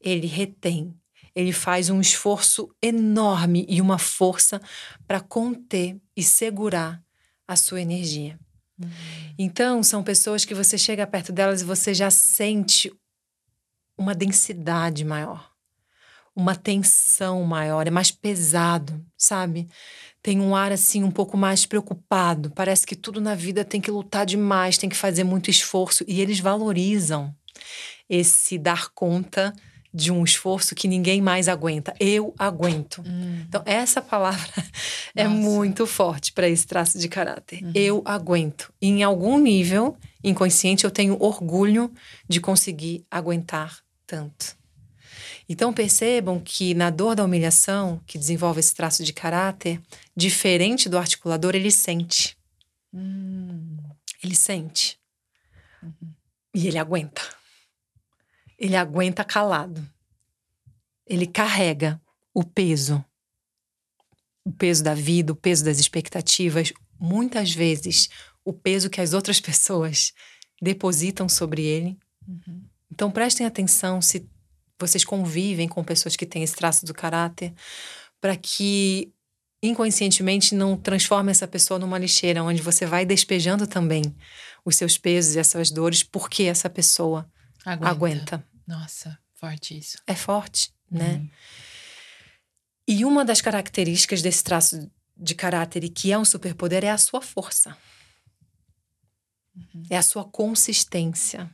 ele 0.00 0.26
retém, 0.26 0.94
ele 1.34 1.52
faz 1.52 1.90
um 1.90 2.00
esforço 2.00 2.74
enorme 2.82 3.66
e 3.68 3.80
uma 3.80 3.98
força 3.98 4.60
para 5.06 5.20
conter 5.20 5.96
e 6.16 6.22
segurar 6.22 7.02
a 7.46 7.56
sua 7.56 7.80
energia. 7.80 8.38
Então, 9.38 9.82
são 9.82 10.02
pessoas 10.02 10.44
que 10.44 10.54
você 10.54 10.78
chega 10.78 11.06
perto 11.06 11.32
delas 11.32 11.60
e 11.60 11.64
você 11.64 11.92
já 11.92 12.10
sente 12.10 12.92
uma 13.96 14.14
densidade 14.14 15.04
maior, 15.04 15.50
uma 16.34 16.56
tensão 16.56 17.44
maior, 17.44 17.86
é 17.86 17.90
mais 17.90 18.10
pesado, 18.10 19.04
sabe? 19.16 19.68
Tem 20.22 20.40
um 20.40 20.56
ar 20.56 20.72
assim 20.72 21.02
um 21.02 21.10
pouco 21.10 21.36
mais 21.36 21.66
preocupado, 21.66 22.50
parece 22.50 22.86
que 22.86 22.96
tudo 22.96 23.20
na 23.20 23.34
vida 23.34 23.64
tem 23.64 23.80
que 23.80 23.90
lutar 23.90 24.24
demais, 24.24 24.78
tem 24.78 24.88
que 24.88 24.96
fazer 24.96 25.24
muito 25.24 25.50
esforço 25.50 26.04
e 26.08 26.20
eles 26.20 26.40
valorizam 26.40 27.34
esse 28.08 28.58
dar 28.58 28.88
conta 28.90 29.52
de 29.92 30.12
um 30.12 30.22
esforço 30.22 30.74
que 30.74 30.86
ninguém 30.86 31.20
mais 31.20 31.48
aguenta. 31.48 31.94
Eu 31.98 32.34
aguento. 32.38 33.02
Hum. 33.06 33.42
Então, 33.48 33.62
essa 33.66 34.00
palavra 34.00 34.48
é 35.14 35.24
Nossa. 35.24 35.36
muito 35.36 35.86
forte 35.86 36.32
para 36.32 36.48
esse 36.48 36.66
traço 36.66 36.98
de 36.98 37.08
caráter. 37.08 37.60
Eu 37.74 38.02
aguento. 38.04 38.72
E 38.80 38.88
em 38.88 39.02
algum 39.02 39.38
nível 39.38 39.96
inconsciente, 40.22 40.84
eu 40.84 40.90
tenho 40.90 41.16
orgulho 41.20 41.92
de 42.28 42.40
conseguir 42.40 43.04
aguentar 43.10 43.78
tanto. 44.06 44.56
Então, 45.48 45.72
percebam 45.72 46.38
que 46.38 46.74
na 46.74 46.90
dor 46.90 47.16
da 47.16 47.24
humilhação, 47.24 48.00
que 48.06 48.16
desenvolve 48.16 48.60
esse 48.60 48.72
traço 48.72 49.02
de 49.02 49.12
caráter, 49.12 49.80
diferente 50.16 50.88
do 50.88 50.96
articulador, 50.96 51.56
ele 51.56 51.72
sente. 51.72 52.36
Hum. 52.94 53.76
Ele 54.22 54.36
sente. 54.36 54.96
E 56.54 56.68
ele 56.68 56.78
aguenta. 56.78 57.22
Ele 58.60 58.76
aguenta 58.76 59.24
calado. 59.24 59.84
Ele 61.06 61.26
carrega 61.26 62.00
o 62.34 62.44
peso. 62.44 63.02
O 64.44 64.52
peso 64.52 64.84
da 64.84 64.94
vida, 64.94 65.32
o 65.32 65.36
peso 65.36 65.64
das 65.64 65.78
expectativas. 65.78 66.72
Muitas 66.98 67.52
vezes, 67.54 68.10
o 68.44 68.52
peso 68.52 68.90
que 68.90 69.00
as 69.00 69.14
outras 69.14 69.40
pessoas 69.40 70.12
depositam 70.60 71.28
sobre 71.28 71.64
ele. 71.64 71.98
Uhum. 72.28 72.62
Então, 72.92 73.10
prestem 73.10 73.46
atenção 73.46 74.02
se 74.02 74.28
vocês 74.78 75.04
convivem 75.04 75.66
com 75.66 75.82
pessoas 75.82 76.16
que 76.16 76.26
têm 76.26 76.42
esse 76.42 76.54
traço 76.54 76.84
do 76.84 76.92
caráter, 76.92 77.52
para 78.20 78.36
que 78.36 79.10
inconscientemente 79.62 80.54
não 80.54 80.76
transforme 80.76 81.30
essa 81.30 81.46
pessoa 81.46 81.78
numa 81.78 81.98
lixeira, 81.98 82.42
onde 82.42 82.62
você 82.62 82.86
vai 82.86 83.04
despejando 83.04 83.66
também 83.66 84.02
os 84.64 84.76
seus 84.76 84.96
pesos 84.96 85.34
e 85.34 85.38
as 85.38 85.46
suas 85.48 85.70
dores, 85.70 86.02
porque 86.02 86.44
essa 86.44 86.68
pessoa 86.70 87.30
Aguenta. 87.64 87.90
aguenta. 87.90 88.49
Nossa, 88.70 89.18
forte 89.34 89.76
isso. 89.76 89.98
É 90.06 90.14
forte, 90.14 90.72
né? 90.88 91.14
Uhum. 91.14 91.30
E 92.86 93.04
uma 93.04 93.24
das 93.24 93.40
características 93.40 94.22
desse 94.22 94.44
traço 94.44 94.88
de 95.16 95.34
caráter 95.34 95.82
e 95.82 95.88
que 95.88 96.12
é 96.12 96.16
um 96.16 96.24
superpoder 96.24 96.84
é 96.84 96.90
a 96.90 96.96
sua 96.96 97.20
força. 97.20 97.76
É 99.90 99.96
a 99.96 100.02
sua 100.02 100.24
consistência. 100.24 101.50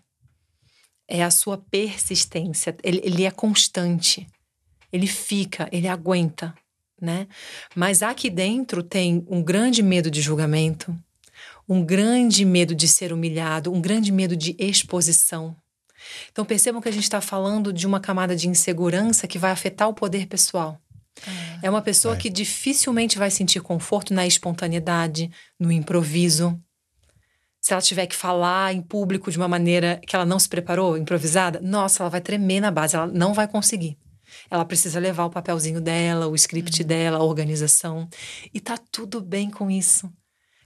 É 1.08 1.24
a 1.24 1.30
sua 1.30 1.56
persistência. 1.56 2.76
Ele, 2.82 3.00
ele 3.02 3.24
é 3.24 3.30
constante. 3.30 4.26
Ele 4.92 5.06
fica, 5.06 5.70
ele 5.72 5.88
aguenta, 5.88 6.54
né? 7.00 7.26
Mas 7.74 8.02
aqui 8.02 8.28
dentro 8.28 8.82
tem 8.82 9.24
um 9.26 9.42
grande 9.42 9.82
medo 9.82 10.10
de 10.10 10.20
julgamento, 10.20 10.94
um 11.66 11.82
grande 11.82 12.44
medo 12.44 12.74
de 12.74 12.86
ser 12.86 13.10
humilhado, 13.10 13.72
um 13.72 13.80
grande 13.80 14.12
medo 14.12 14.36
de 14.36 14.54
exposição. 14.58 15.56
Então 16.30 16.44
percebam 16.44 16.80
que 16.80 16.88
a 16.88 16.92
gente 16.92 17.04
está 17.04 17.20
falando 17.20 17.72
de 17.72 17.86
uma 17.86 18.00
camada 18.00 18.34
de 18.36 18.48
insegurança 18.48 19.26
que 19.26 19.38
vai 19.38 19.50
afetar 19.50 19.88
o 19.88 19.94
poder 19.94 20.26
pessoal. 20.26 20.80
É 21.62 21.70
uma 21.70 21.80
pessoa 21.80 22.14
É. 22.14 22.18
que 22.18 22.28
dificilmente 22.28 23.16
vai 23.18 23.30
sentir 23.30 23.60
conforto 23.60 24.12
na 24.12 24.26
espontaneidade, 24.26 25.30
no 25.58 25.72
improviso. 25.72 26.60
Se 27.60 27.72
ela 27.72 27.82
tiver 27.82 28.06
que 28.06 28.14
falar 28.14 28.74
em 28.74 28.80
público 28.82 29.30
de 29.30 29.38
uma 29.38 29.48
maneira 29.48 30.00
que 30.06 30.14
ela 30.14 30.26
não 30.26 30.38
se 30.38 30.48
preparou, 30.48 30.96
improvisada, 30.96 31.60
nossa, 31.60 32.02
ela 32.02 32.10
vai 32.10 32.20
tremer 32.20 32.60
na 32.60 32.70
base, 32.70 32.94
ela 32.94 33.06
não 33.06 33.34
vai 33.34 33.48
conseguir. 33.48 33.96
Ela 34.50 34.64
precisa 34.64 35.00
levar 35.00 35.24
o 35.24 35.30
papelzinho 35.30 35.80
dela, 35.80 36.28
o 36.28 36.34
script 36.34 36.84
dela, 36.84 37.18
a 37.18 37.22
organização. 37.22 38.08
E 38.52 38.60
tá 38.60 38.76
tudo 38.76 39.20
bem 39.20 39.50
com 39.50 39.70
isso. 39.70 40.12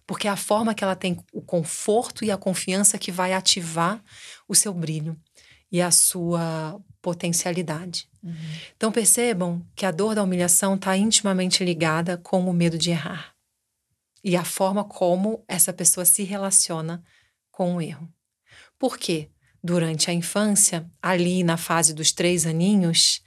Porque 0.07 0.27
é 0.27 0.31
a 0.31 0.37
forma 0.37 0.75
que 0.75 0.83
ela 0.83 0.97
tem 0.97 1.17
o 1.33 1.41
conforto 1.41 2.25
e 2.25 2.31
a 2.31 2.37
confiança 2.37 2.99
que 2.99 3.13
vai 3.13 3.33
ativar 3.33 4.03
o 4.49 4.55
seu 4.55 4.75
brilho 4.75 5.17
e 5.71 5.81
a 5.81 5.91
sua 5.91 6.81
potencialidade. 7.01 8.09
Então 8.77 8.93
percebam 8.93 9.65
que 9.75 9.87
a 9.87 9.91
dor 9.91 10.15
da 10.15 10.23
humilhação 10.23 10.75
está 10.75 10.97
intimamente 10.97 11.65
ligada 11.65 12.17
com 12.19 12.49
o 12.49 12.53
medo 12.53 12.77
de 12.77 12.91
errar 12.91 13.35
e 14.23 14.37
a 14.37 14.45
forma 14.45 14.85
como 14.85 15.43
essa 15.49 15.73
pessoa 15.73 16.05
se 16.05 16.23
relaciona 16.23 17.03
com 17.51 17.77
o 17.77 17.81
erro. 17.81 18.09
Por 18.79 18.99
quê? 18.99 19.31
Durante 19.63 20.11
a 20.11 20.15
infância, 20.15 20.91
ali 21.03 21.43
na 21.43 21.57
fase 21.57 21.93
dos 21.93 22.13
três 22.13 22.47
aninhos, 22.47 23.23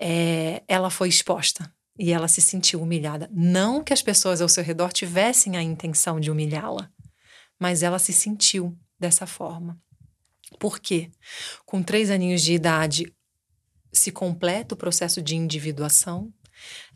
é, 0.00 0.62
ela 0.68 0.90
foi 0.90 1.08
exposta 1.08 1.72
e 1.98 2.12
ela 2.12 2.28
se 2.28 2.40
sentiu 2.40 2.80
humilhada. 2.80 3.28
Não 3.32 3.82
que 3.82 3.92
as 3.92 4.02
pessoas 4.02 4.40
ao 4.40 4.48
seu 4.48 4.62
redor 4.62 4.92
tivessem 4.92 5.56
a 5.56 5.62
intenção 5.62 6.20
de 6.20 6.30
humilhá-la, 6.30 6.90
mas 7.58 7.82
ela 7.82 7.98
se 7.98 8.12
sentiu 8.12 8.76
dessa 8.98 9.26
forma. 9.26 9.80
Por 10.58 10.78
quê? 10.78 11.10
Com 11.66 11.82
três 11.82 12.10
aninhos 12.10 12.42
de 12.42 12.52
idade, 12.52 13.12
se 13.92 14.10
completa 14.10 14.74
o 14.74 14.78
processo 14.78 15.20
de 15.20 15.36
individuação. 15.36 16.32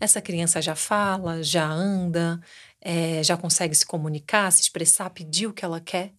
Essa 0.00 0.20
criança 0.20 0.60
já 0.60 0.74
fala, 0.74 1.42
já 1.42 1.66
anda, 1.66 2.40
é, 2.80 3.22
já 3.22 3.36
consegue 3.36 3.74
se 3.74 3.86
comunicar, 3.86 4.50
se 4.50 4.62
expressar, 4.62 5.10
pedir 5.10 5.46
o 5.46 5.52
que 5.52 5.64
ela 5.64 5.80
quer. 5.80 6.12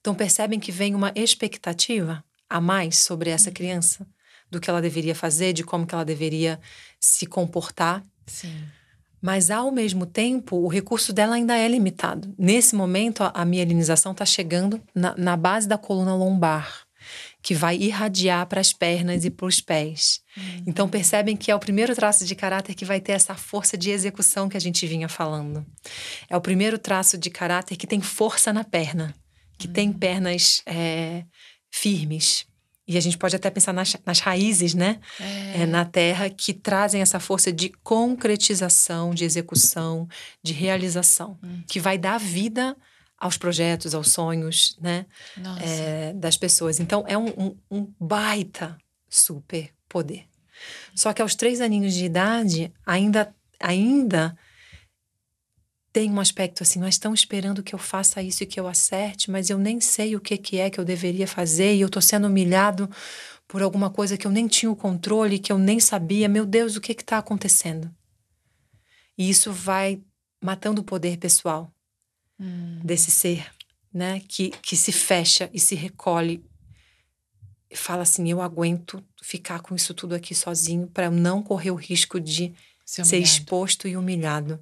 Então 0.00 0.14
percebem 0.14 0.60
que 0.60 0.70
vem 0.70 0.94
uma 0.94 1.12
expectativa 1.14 2.24
a 2.48 2.60
mais 2.60 2.98
sobre 2.98 3.30
essa 3.30 3.50
criança, 3.50 4.06
do 4.50 4.60
que 4.60 4.70
ela 4.70 4.80
deveria 4.80 5.14
fazer, 5.14 5.52
de 5.52 5.64
como 5.64 5.86
que 5.86 5.94
ela 5.94 6.04
deveria 6.04 6.60
se 7.00 7.26
comportar. 7.26 8.04
Sim. 8.26 8.64
Mas, 9.24 9.50
ao 9.50 9.70
mesmo 9.70 10.04
tempo, 10.04 10.54
o 10.58 10.68
recurso 10.68 11.10
dela 11.10 11.36
ainda 11.36 11.56
é 11.56 11.66
limitado. 11.66 12.34
Nesse 12.38 12.76
momento, 12.76 13.22
a, 13.22 13.42
mielinização 13.46 14.12
está 14.12 14.26
chegando 14.26 14.78
na, 14.94 15.14
na 15.16 15.34
base 15.34 15.66
da 15.66 15.78
coluna 15.78 16.14
lombar, 16.14 16.82
que 17.42 17.54
vai 17.54 17.74
irradiar 17.74 18.46
para 18.46 18.60
as 18.60 18.70
pernas 18.70 19.24
e 19.24 19.30
para 19.30 19.46
os 19.46 19.62
pés. 19.62 20.20
Então, 20.66 20.86
percebem 20.86 21.38
que 21.38 21.50
é 21.50 21.54
o 21.54 21.58
primeiro 21.58 21.94
traço 21.94 22.26
de 22.26 22.34
caráter 22.34 22.74
que 22.74 22.84
vai 22.84 23.00
ter 23.00 23.12
essa 23.12 23.34
força 23.34 23.78
de 23.78 23.90
execução 23.90 24.46
que 24.46 24.58
a 24.58 24.60
gente 24.60 24.86
vinha 24.86 25.08
falando. 25.08 25.64
É 26.28 26.36
o 26.36 26.40
primeiro 26.42 26.76
traço 26.76 27.16
de 27.16 27.30
caráter 27.30 27.76
que 27.76 27.86
tem 27.86 28.02
força 28.02 28.52
na 28.52 28.62
perna, 28.62 29.14
que 29.58 29.66
tem 29.66 29.90
pernas 29.90 30.60
é, 30.66 31.24
firmes. 31.70 32.44
E 32.86 32.98
a 32.98 33.00
gente 33.00 33.16
pode 33.16 33.34
até 33.34 33.48
pensar 33.50 33.72
nas, 33.72 33.96
nas 34.04 34.20
raízes, 34.20 34.74
né? 34.74 35.00
é, 35.62 35.66
na 35.66 35.84
terra 35.84 36.28
que 36.28 36.52
trazem 36.52 37.00
essa 37.00 37.18
força 37.18 37.50
de 37.52 37.70
concretização, 37.82 39.14
de 39.14 39.24
execução, 39.24 40.08
de 40.42 40.52
realização, 40.52 41.38
que 41.66 41.80
vai 41.80 41.96
dar 41.98 42.18
vida 42.18 42.76
aos 43.18 43.38
projetos, 43.38 43.94
aos 43.94 44.10
sonhos, 44.10 44.76
né, 44.80 45.06
é, 45.62 46.12
das 46.14 46.36
pessoas. 46.36 46.78
Então 46.80 47.04
é 47.06 47.16
um, 47.16 47.28
um- 47.28 47.56
um 47.70 47.92
baita 47.98 48.76
super 49.08 49.70
poder. 49.88 50.24
Só 50.94 51.12
que 51.12 51.22
aos 51.22 51.34
três 51.34 51.60
aninhos 51.60 51.94
de 51.94 52.04
idade 52.04 52.72
ainda 52.84 53.34
ainda 53.60 54.36
tem 55.94 56.10
um 56.10 56.18
aspecto 56.18 56.60
assim, 56.60 56.80
mas 56.80 56.96
estão 56.96 57.14
esperando 57.14 57.62
que 57.62 57.72
eu 57.72 57.78
faça 57.78 58.20
isso 58.20 58.42
e 58.42 58.46
que 58.46 58.58
eu 58.58 58.66
acerte, 58.66 59.30
mas 59.30 59.48
eu 59.48 59.56
nem 59.56 59.80
sei 59.80 60.16
o 60.16 60.20
que, 60.20 60.36
que 60.36 60.58
é 60.58 60.68
que 60.68 60.80
eu 60.80 60.84
deveria 60.84 61.28
fazer 61.28 61.72
e 61.72 61.82
eu 61.82 61.86
estou 61.86 62.02
sendo 62.02 62.26
humilhado 62.26 62.90
por 63.46 63.62
alguma 63.62 63.88
coisa 63.88 64.18
que 64.18 64.26
eu 64.26 64.30
nem 64.32 64.48
tinha 64.48 64.68
o 64.68 64.74
controle, 64.74 65.38
que 65.38 65.52
eu 65.52 65.56
nem 65.56 65.78
sabia. 65.78 66.28
Meu 66.28 66.44
Deus, 66.44 66.74
o 66.74 66.80
que 66.80 66.90
está 66.90 67.18
acontecendo? 67.18 67.88
E 69.16 69.30
isso 69.30 69.52
vai 69.52 70.02
matando 70.42 70.80
o 70.80 70.84
poder 70.84 71.16
pessoal 71.16 71.72
Hum. 72.40 72.80
desse 72.82 73.12
ser, 73.12 73.48
né? 73.92 74.20
Que, 74.26 74.50
que 74.50 74.76
se 74.76 74.90
fecha 74.90 75.48
e 75.54 75.60
se 75.60 75.76
recolhe 75.76 76.44
e 77.70 77.76
fala 77.76 78.02
assim: 78.02 78.28
eu 78.28 78.42
aguento 78.42 79.00
ficar 79.22 79.60
com 79.60 79.76
isso 79.76 79.94
tudo 79.94 80.16
aqui 80.16 80.34
sozinho 80.34 80.88
para 80.88 81.04
eu 81.04 81.12
não 81.12 81.40
correr 81.40 81.70
o 81.70 81.76
risco 81.76 82.18
de 82.18 82.52
Ser 82.84 83.04
ser 83.04 83.18
exposto 83.18 83.86
e 83.86 83.96
humilhado 83.96 84.58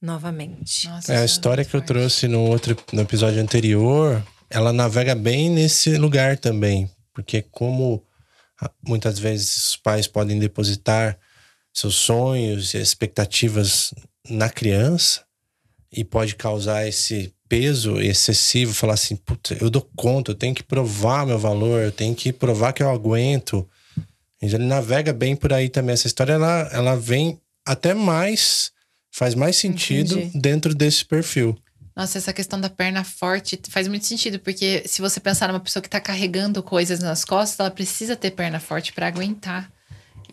novamente. 0.00 0.88
Nossa, 0.88 1.12
É, 1.12 1.18
a 1.18 1.24
história 1.24 1.62
muito 1.62 1.70
que 1.70 1.76
eu 1.76 1.80
forte. 1.80 1.88
trouxe 1.88 2.28
no 2.28 2.40
outro 2.42 2.76
no 2.92 3.02
episódio 3.02 3.40
anterior, 3.40 4.24
ela 4.48 4.72
navega 4.72 5.14
bem 5.14 5.50
nesse 5.50 5.96
lugar 5.96 6.38
também, 6.38 6.90
porque 7.12 7.42
como 7.42 8.02
muitas 8.86 9.18
vezes 9.18 9.68
os 9.68 9.76
pais 9.76 10.06
podem 10.06 10.38
depositar 10.38 11.18
seus 11.72 11.94
sonhos 11.94 12.74
e 12.74 12.78
expectativas 12.78 13.94
na 14.28 14.48
criança 14.50 15.24
e 15.92 16.04
pode 16.04 16.34
causar 16.36 16.86
esse 16.86 17.32
peso 17.48 18.00
excessivo, 18.00 18.72
falar 18.72 18.94
assim, 18.94 19.16
Puta, 19.16 19.56
eu 19.60 19.68
dou 19.70 19.88
conta, 19.96 20.30
eu 20.30 20.34
tenho 20.36 20.54
que 20.54 20.62
provar 20.62 21.26
meu 21.26 21.38
valor, 21.38 21.80
eu 21.82 21.90
tenho 21.92 22.14
que 22.14 22.32
provar 22.32 22.72
que 22.72 22.82
eu 22.82 22.90
aguento. 22.90 23.68
Então, 24.42 24.58
ele 24.58 24.66
navega 24.68 25.12
bem 25.12 25.34
por 25.34 25.52
aí 25.52 25.68
também. 25.68 25.92
Essa 25.92 26.06
história 26.06 26.34
ela, 26.34 26.68
ela 26.72 26.96
vem 26.96 27.40
até 27.66 27.92
mais, 27.92 28.72
faz 29.10 29.34
mais 29.34 29.56
sentido 29.56 30.18
Entendi. 30.18 30.38
dentro 30.38 30.74
desse 30.74 31.04
perfil. 31.04 31.58
Nossa, 31.94 32.18
essa 32.18 32.32
questão 32.32 32.60
da 32.60 32.70
perna 32.70 33.04
forte 33.04 33.60
faz 33.68 33.86
muito 33.88 34.06
sentido, 34.06 34.38
porque 34.38 34.84
se 34.86 35.02
você 35.02 35.20
pensar 35.20 35.48
numa 35.48 35.60
pessoa 35.60 35.82
que 35.82 35.90
tá 35.90 36.00
carregando 36.00 36.62
coisas 36.62 37.00
nas 37.00 37.24
costas, 37.24 37.60
ela 37.60 37.70
precisa 37.70 38.16
ter 38.16 38.30
perna 38.30 38.60
forte 38.60 38.92
para 38.92 39.06
aguentar. 39.06 39.70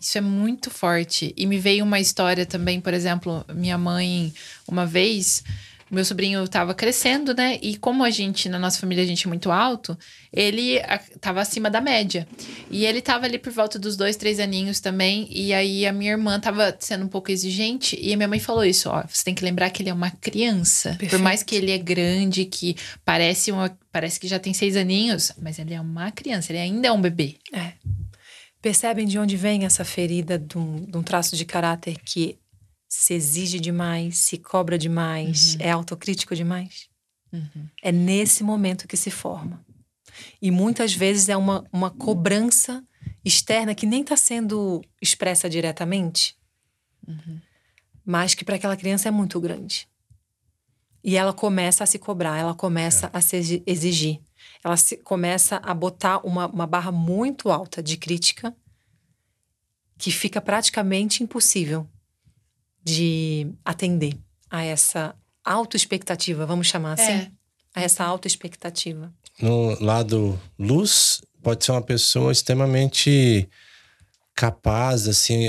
Isso 0.00 0.16
é 0.16 0.20
muito 0.20 0.70
forte. 0.70 1.34
E 1.36 1.44
me 1.44 1.58
veio 1.58 1.84
uma 1.84 1.98
história 1.98 2.46
também, 2.46 2.80
por 2.80 2.94
exemplo, 2.94 3.44
minha 3.52 3.76
mãe, 3.76 4.32
uma 4.66 4.86
vez, 4.86 5.42
meu 5.90 6.04
sobrinho 6.04 6.44
estava 6.44 6.74
crescendo, 6.74 7.34
né? 7.34 7.58
E 7.62 7.76
como 7.76 8.04
a 8.04 8.10
gente, 8.10 8.48
na 8.48 8.58
nossa 8.58 8.78
família, 8.78 9.02
a 9.02 9.06
gente 9.06 9.26
é 9.26 9.28
muito 9.28 9.50
alto, 9.50 9.98
ele 10.32 10.80
estava 11.14 11.40
acima 11.40 11.70
da 11.70 11.80
média. 11.80 12.28
E 12.70 12.84
ele 12.84 12.98
estava 12.98 13.26
ali 13.26 13.38
por 13.38 13.52
volta 13.52 13.78
dos 13.78 13.96
dois, 13.96 14.16
três 14.16 14.38
aninhos 14.38 14.80
também. 14.80 15.26
E 15.30 15.52
aí 15.52 15.86
a 15.86 15.92
minha 15.92 16.12
irmã 16.12 16.36
estava 16.36 16.76
sendo 16.78 17.04
um 17.04 17.08
pouco 17.08 17.30
exigente. 17.30 17.98
E 18.00 18.12
a 18.12 18.16
minha 18.16 18.28
mãe 18.28 18.38
falou 18.38 18.64
isso: 18.64 18.90
ó, 18.90 19.02
você 19.06 19.24
tem 19.24 19.34
que 19.34 19.44
lembrar 19.44 19.70
que 19.70 19.82
ele 19.82 19.90
é 19.90 19.94
uma 19.94 20.10
criança. 20.10 20.90
Perfeito. 20.90 21.10
Por 21.10 21.20
mais 21.20 21.42
que 21.42 21.54
ele 21.54 21.70
é 21.70 21.78
grande, 21.78 22.44
que 22.44 22.76
parece, 23.04 23.50
uma, 23.50 23.76
parece 23.90 24.20
que 24.20 24.28
já 24.28 24.38
tem 24.38 24.52
seis 24.52 24.76
aninhos, 24.76 25.32
mas 25.40 25.58
ele 25.58 25.74
é 25.74 25.80
uma 25.80 26.10
criança, 26.10 26.52
ele 26.52 26.60
ainda 26.60 26.88
é 26.88 26.92
um 26.92 27.00
bebê. 27.00 27.36
É. 27.52 27.72
Percebem 28.60 29.06
de 29.06 29.18
onde 29.18 29.36
vem 29.36 29.64
essa 29.64 29.84
ferida 29.84 30.38
de 30.38 30.58
um, 30.58 30.84
de 30.84 30.96
um 30.96 31.02
traço 31.02 31.36
de 31.36 31.44
caráter 31.44 31.96
que 32.04 32.36
se 32.88 33.14
exige 33.14 33.60
demais, 33.60 34.18
se 34.18 34.38
cobra 34.38 34.78
demais, 34.78 35.54
uhum. 35.54 35.60
é 35.60 35.70
autocrítico 35.70 36.34
demais? 36.34 36.88
Uhum. 37.32 37.68
É 37.82 37.92
nesse 37.92 38.42
momento 38.42 38.88
que 38.88 38.96
se 38.96 39.10
forma. 39.10 39.64
E 40.40 40.50
muitas 40.50 40.94
vezes 40.94 41.28
é 41.28 41.36
uma, 41.36 41.64
uma 41.72 41.90
cobrança 41.90 42.82
externa 43.24 43.74
que 43.74 43.86
nem 43.86 44.02
está 44.02 44.16
sendo 44.16 44.82
expressa 45.00 45.48
diretamente, 45.48 46.36
uhum. 47.06 47.40
mas 48.04 48.34
que 48.34 48.44
para 48.44 48.56
aquela 48.56 48.76
criança 48.76 49.08
é 49.08 49.10
muito 49.10 49.38
grande. 49.38 49.86
E 51.04 51.16
ela 51.16 51.32
começa 51.32 51.84
a 51.84 51.86
se 51.86 51.98
cobrar, 51.98 52.38
ela 52.38 52.54
começa 52.54 53.06
é. 53.06 53.10
a 53.12 53.20
se 53.20 53.62
exigir 53.66 54.20
ela 54.62 54.76
se, 54.76 54.96
começa 54.98 55.56
a 55.56 55.72
botar 55.72 56.18
uma, 56.26 56.46
uma 56.46 56.66
barra 56.66 56.90
muito 56.90 57.50
alta 57.50 57.82
de 57.82 57.96
crítica 57.96 58.54
que 59.96 60.10
fica 60.10 60.40
praticamente 60.40 61.22
impossível 61.22 61.88
de 62.88 63.52
atender 63.64 64.18
a 64.50 64.64
essa 64.64 65.14
autoexpectativa, 65.44 66.46
vamos 66.46 66.66
chamar 66.66 66.94
assim? 66.94 67.12
É. 67.12 67.30
A 67.74 67.82
essa 67.82 68.04
autoexpectativa. 68.04 69.12
No 69.40 69.78
lado 69.80 70.40
luz, 70.58 71.20
pode 71.42 71.64
ser 71.64 71.72
uma 71.72 71.82
pessoa 71.82 72.32
extremamente 72.32 73.48
capaz, 74.34 75.06
assim, 75.06 75.48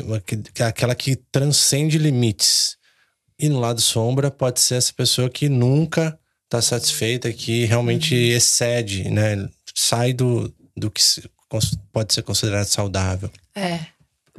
aquela 0.66 0.96
que 0.96 1.16
transcende 1.16 1.98
limites. 1.98 2.78
E 3.38 3.48
no 3.48 3.60
lado 3.60 3.80
sombra, 3.80 4.30
pode 4.30 4.60
ser 4.60 4.76
essa 4.76 4.92
pessoa 4.94 5.30
que 5.30 5.48
nunca 5.48 6.20
está 6.44 6.62
satisfeita, 6.62 7.32
que 7.32 7.66
realmente 7.66 8.14
uhum. 8.14 8.36
excede, 8.36 9.10
né? 9.10 9.48
Sai 9.74 10.12
do, 10.12 10.54
do 10.76 10.92
que 10.92 11.02
pode 11.92 12.14
ser 12.14 12.22
considerado 12.24 12.66
saudável. 12.66 13.32
É. 13.56 13.80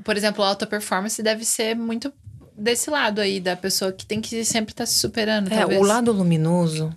Por 0.05 0.17
exemplo, 0.17 0.43
alta 0.43 0.67
performance 0.67 1.23
deve 1.23 1.45
ser 1.45 1.75
muito 1.75 2.13
desse 2.61 2.91
lado 2.91 3.21
aí, 3.21 3.41
da 3.41 3.57
pessoa 3.57 3.93
que 3.93 4.05
tem 4.05 4.21
que 4.21 4.45
sempre 4.45 4.73
estar 4.73 4.85
tá 4.85 4.87
se 4.87 4.99
superando. 4.99 5.53
É, 5.53 5.59
talvez. 5.59 5.81
o 5.81 5.85
lado 5.85 6.13
luminoso 6.13 6.95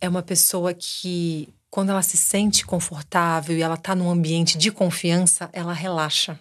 é 0.00 0.08
uma 0.08 0.22
pessoa 0.22 0.72
que, 0.74 1.48
quando 1.70 1.90
ela 1.90 2.02
se 2.02 2.16
sente 2.16 2.64
confortável 2.64 3.56
e 3.56 3.62
ela 3.62 3.74
está 3.74 3.94
num 3.94 4.10
ambiente 4.10 4.56
de 4.56 4.70
confiança, 4.70 5.48
ela 5.52 5.72
relaxa. 5.72 6.38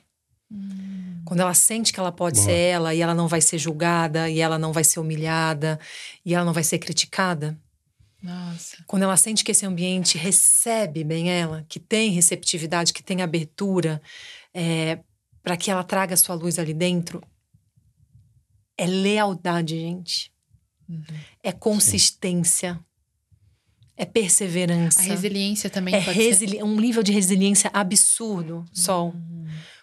Hum. 0.51 1.21
Quando 1.25 1.39
ela 1.39 1.53
sente 1.53 1.91
que 1.91 1.99
ela 1.99 2.11
pode 2.11 2.37
Boa. 2.37 2.45
ser 2.45 2.53
ela 2.53 2.93
e 2.93 3.01
ela 3.01 3.13
não 3.13 3.27
vai 3.27 3.41
ser 3.41 3.57
julgada, 3.57 4.29
e 4.29 4.39
ela 4.39 4.59
não 4.59 4.73
vai 4.73 4.83
ser 4.83 4.99
humilhada, 4.99 5.79
e 6.25 6.33
ela 6.33 6.45
não 6.45 6.53
vai 6.53 6.63
ser 6.63 6.79
criticada, 6.79 7.57
nossa. 8.23 8.77
Quando 8.87 9.03
ela 9.03 9.17
sente 9.17 9.43
que 9.43 9.51
esse 9.51 9.65
ambiente 9.65 10.17
recebe 10.17 11.03
bem 11.03 11.29
ela, 11.29 11.65
que 11.67 11.77
tem 11.77 12.11
receptividade, 12.11 12.93
que 12.93 13.03
tem 13.03 13.21
abertura, 13.21 14.01
é, 14.53 14.99
para 15.43 15.57
que 15.57 15.69
ela 15.69 15.83
traga 15.83 16.13
a 16.13 16.17
sua 16.17 16.33
luz 16.33 16.57
ali 16.57 16.73
dentro, 16.73 17.21
é 18.83 18.87
lealdade, 18.87 19.79
gente. 19.79 20.31
Uhum. 20.87 21.03
É 21.41 21.51
consistência. 21.51 22.73
Sim. 22.73 22.79
É 23.95 24.05
perseverança. 24.05 24.99
A 25.01 25.03
resiliência 25.03 25.69
também 25.69 25.93
é 25.93 25.99
resili 25.99 26.63
um 26.63 26.79
nível 26.79 27.03
de 27.03 27.11
resiliência 27.11 27.69
absurdo, 27.73 28.57
uhum. 28.57 28.65
Sol. 28.73 29.15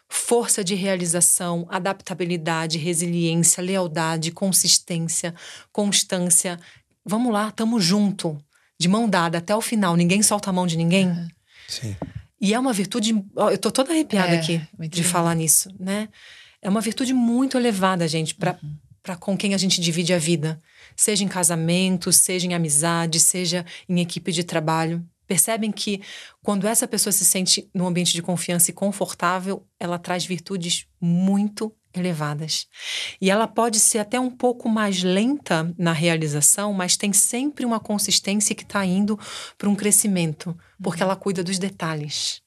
Força 0.08 0.64
de 0.64 0.74
realização, 0.74 1.66
adaptabilidade, 1.70 2.76
resiliência, 2.76 3.62
lealdade, 3.62 4.32
consistência, 4.32 5.32
constância, 5.70 6.58
vamos 7.04 7.32
lá, 7.32 7.52
tamo 7.52 7.80
junto, 7.80 8.36
de 8.76 8.88
mão 8.88 9.08
dada 9.08 9.38
até 9.38 9.54
o 9.54 9.60
final, 9.60 9.94
ninguém 9.94 10.20
solta 10.22 10.50
a 10.50 10.52
mão 10.52 10.66
de 10.66 10.76
ninguém. 10.76 11.06
Uhum. 11.06 11.28
Sim. 11.68 11.96
E 12.40 12.52
é 12.52 12.58
uma 12.58 12.72
virtude, 12.72 13.24
eu 13.36 13.58
tô 13.58 13.70
toda 13.70 13.92
arrepiada 13.92 14.34
é, 14.34 14.38
aqui 14.38 14.60
de 14.88 15.04
falar 15.04 15.34
nisso, 15.36 15.70
né? 15.78 16.08
É 16.60 16.68
uma 16.68 16.80
virtude 16.80 17.14
muito 17.14 17.56
elevada, 17.56 18.08
gente, 18.08 18.34
para 18.34 18.58
uhum. 18.60 18.76
Pra 19.02 19.16
com 19.16 19.36
quem 19.36 19.54
a 19.54 19.58
gente 19.58 19.80
divide 19.80 20.12
a 20.12 20.18
vida, 20.18 20.60
seja 20.94 21.24
em 21.24 21.28
casamento, 21.28 22.12
seja 22.12 22.46
em 22.46 22.54
amizade, 22.54 23.18
seja 23.18 23.64
em 23.88 24.00
equipe 24.00 24.30
de 24.30 24.44
trabalho. 24.44 25.04
Percebem 25.26 25.70
que 25.70 26.02
quando 26.42 26.66
essa 26.66 26.88
pessoa 26.88 27.12
se 27.12 27.24
sente 27.24 27.70
num 27.72 27.86
ambiente 27.86 28.12
de 28.12 28.20
confiança 28.20 28.70
e 28.70 28.74
confortável, 28.74 29.64
ela 29.78 29.98
traz 29.98 30.24
virtudes 30.24 30.86
muito 31.00 31.74
elevadas. 31.94 32.66
E 33.20 33.30
ela 33.30 33.46
pode 33.46 33.78
ser 33.80 33.98
até 33.98 34.18
um 34.18 34.30
pouco 34.30 34.68
mais 34.68 35.02
lenta 35.02 35.72
na 35.78 35.92
realização, 35.92 36.72
mas 36.72 36.96
tem 36.96 37.12
sempre 37.12 37.64
uma 37.64 37.80
consistência 37.80 38.54
que 38.54 38.62
está 38.62 38.84
indo 38.84 39.18
para 39.56 39.68
um 39.68 39.74
crescimento, 39.74 40.56
porque 40.82 41.02
ela 41.02 41.16
cuida 41.16 41.42
dos 41.42 41.58
detalhes. 41.58 42.42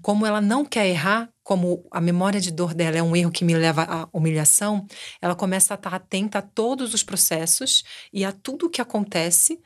Como 0.00 0.26
ela 0.26 0.40
não 0.40 0.64
quer 0.64 0.86
errar, 0.86 1.28
como 1.42 1.86
a 1.90 2.00
memória 2.00 2.40
de 2.40 2.50
dor 2.50 2.74
dela 2.74 2.96
é 2.96 3.02
um 3.02 3.14
erro 3.14 3.30
que 3.30 3.44
me 3.44 3.54
leva 3.54 3.82
à 3.82 4.08
humilhação, 4.12 4.86
ela 5.20 5.34
começa 5.34 5.74
a 5.74 5.76
estar 5.76 5.94
atenta 5.94 6.38
a 6.38 6.42
todos 6.42 6.94
os 6.94 7.02
processos 7.02 7.84
e 8.12 8.24
a 8.24 8.32
tudo 8.32 8.70
que 8.70 8.80
acontece 8.80 9.60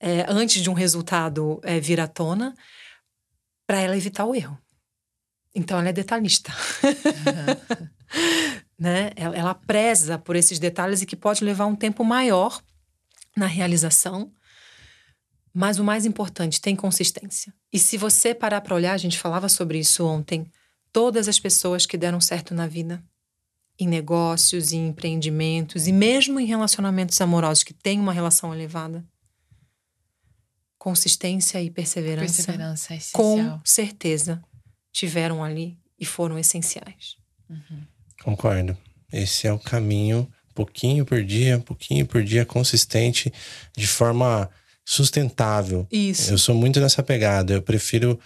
é, 0.00 0.24
antes 0.28 0.62
de 0.62 0.70
um 0.70 0.74
resultado 0.74 1.60
é, 1.62 1.78
vir 1.80 2.00
à 2.00 2.06
tona, 2.06 2.54
para 3.66 3.80
ela 3.80 3.96
evitar 3.96 4.24
o 4.24 4.34
erro. 4.34 4.58
Então 5.54 5.78
ela 5.78 5.88
é 5.88 5.92
detalhista. 5.92 6.52
Uhum. 6.82 7.88
né? 8.78 9.10
Ela, 9.16 9.36
ela 9.36 9.54
preza 9.54 10.18
por 10.18 10.36
esses 10.36 10.58
detalhes 10.58 11.02
e 11.02 11.06
que 11.06 11.16
pode 11.16 11.44
levar 11.44 11.66
um 11.66 11.76
tempo 11.76 12.04
maior 12.04 12.62
na 13.36 13.46
realização. 13.46 14.32
Mas 15.58 15.80
o 15.80 15.82
mais 15.82 16.06
importante, 16.06 16.60
tem 16.60 16.76
consistência. 16.76 17.52
E 17.72 17.80
se 17.80 17.96
você 17.96 18.32
parar 18.32 18.60
para 18.60 18.76
olhar, 18.76 18.92
a 18.92 18.96
gente 18.96 19.18
falava 19.18 19.48
sobre 19.48 19.76
isso 19.76 20.06
ontem, 20.06 20.46
todas 20.92 21.26
as 21.26 21.40
pessoas 21.40 21.84
que 21.84 21.98
deram 21.98 22.20
certo 22.20 22.54
na 22.54 22.68
vida, 22.68 23.02
em 23.76 23.88
negócios, 23.88 24.72
em 24.72 24.86
empreendimentos 24.86 25.88
e 25.88 25.92
mesmo 25.92 26.38
em 26.38 26.46
relacionamentos 26.46 27.20
amorosos 27.20 27.64
que 27.64 27.74
têm 27.74 27.98
uma 27.98 28.12
relação 28.12 28.54
elevada, 28.54 29.04
consistência 30.78 31.60
e 31.60 31.72
perseverança, 31.72 32.36
perseverança 32.36 32.94
é 32.94 32.98
com 33.10 33.60
certeza 33.64 34.40
tiveram 34.92 35.42
ali 35.42 35.76
e 35.98 36.06
foram 36.06 36.38
essenciais. 36.38 37.16
Uhum. 37.50 37.82
Concordo. 38.22 38.78
Esse 39.12 39.48
é 39.48 39.52
o 39.52 39.58
caminho, 39.58 40.32
pouquinho 40.54 41.04
por 41.04 41.24
dia, 41.24 41.58
pouquinho 41.58 42.06
por 42.06 42.22
dia, 42.22 42.46
consistente, 42.46 43.32
de 43.76 43.88
forma 43.88 44.48
sustentável. 44.88 45.86
Isso. 45.92 46.32
Eu 46.32 46.38
sou 46.38 46.54
muito 46.54 46.80
nessa 46.80 47.02
pegada. 47.02 47.52
Eu 47.52 47.60
prefiro 47.60 48.18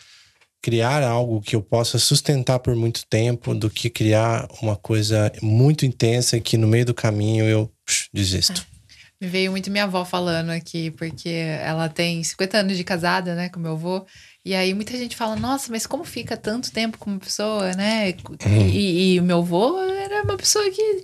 criar 0.62 1.02
algo 1.02 1.40
que 1.40 1.56
eu 1.56 1.60
possa 1.60 1.98
sustentar 1.98 2.60
por 2.60 2.76
muito 2.76 3.04
tempo 3.04 3.52
do 3.52 3.68
que 3.68 3.90
criar 3.90 4.46
uma 4.62 4.76
coisa 4.76 5.32
muito 5.42 5.84
intensa 5.84 6.38
que 6.38 6.56
no 6.56 6.68
meio 6.68 6.86
do 6.86 6.94
caminho 6.94 7.44
eu 7.46 7.68
psh, 7.84 8.08
desisto. 8.14 8.64
Me 9.20 9.26
veio 9.26 9.50
muito 9.50 9.72
minha 9.72 9.84
avó 9.84 10.04
falando 10.04 10.50
aqui, 10.50 10.92
porque 10.92 11.28
ela 11.28 11.88
tem 11.88 12.22
50 12.22 12.58
anos 12.58 12.76
de 12.76 12.84
casada, 12.84 13.34
né, 13.34 13.48
com 13.48 13.58
meu 13.58 13.72
avô. 13.72 14.04
E 14.44 14.56
aí 14.56 14.74
muita 14.74 14.96
gente 14.96 15.14
fala, 15.14 15.36
nossa, 15.36 15.70
mas 15.70 15.86
como 15.86 16.04
fica 16.04 16.36
tanto 16.36 16.72
tempo 16.72 16.98
com 16.98 17.10
uma 17.10 17.18
pessoa, 17.20 17.72
né? 17.74 18.10
Uhum. 18.28 18.66
E, 18.68 19.14
e, 19.14 19.20
o 19.20 19.22
meu 19.22 19.38
avô 19.38 19.78
era 19.78 20.22
uma 20.24 20.36
pessoa 20.36 20.68
que, 20.68 21.02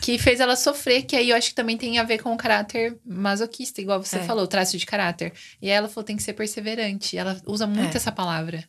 que 0.00 0.18
fez 0.18 0.40
ela 0.40 0.56
sofrer, 0.56 1.04
que 1.04 1.14
aí 1.14 1.30
eu 1.30 1.36
acho 1.36 1.50
que 1.50 1.54
também 1.54 1.76
tem 1.76 2.00
a 2.00 2.02
ver 2.02 2.18
com 2.18 2.32
o 2.32 2.36
caráter 2.36 2.98
masoquista, 3.06 3.80
igual 3.80 4.02
você 4.02 4.16
é. 4.16 4.22
falou, 4.24 4.44
traço 4.48 4.76
de 4.76 4.84
caráter. 4.84 5.32
E 5.62 5.70
aí 5.70 5.76
ela 5.76 5.88
falou, 5.88 6.04
tem 6.04 6.16
que 6.16 6.22
ser 6.22 6.32
perseverante. 6.32 7.16
Ela 7.16 7.40
usa 7.46 7.64
muito 7.64 7.94
é. 7.94 7.96
essa 7.96 8.10
palavra. 8.10 8.64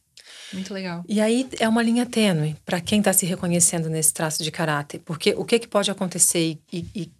Muito 0.54 0.72
legal. 0.72 1.04
E 1.10 1.20
aí 1.20 1.50
é 1.60 1.68
uma 1.68 1.82
linha 1.82 2.06
tênue 2.06 2.56
para 2.64 2.80
quem 2.80 3.00
está 3.00 3.14
se 3.14 3.26
reconhecendo 3.26 3.90
nesse 3.90 4.14
traço 4.14 4.44
de 4.44 4.52
caráter. 4.52 5.02
Porque 5.04 5.34
o 5.36 5.44
que, 5.44 5.58
que 5.58 5.68
pode 5.68 5.90
acontecer 5.90 6.60
e, 6.72 6.86
e, 6.94 7.12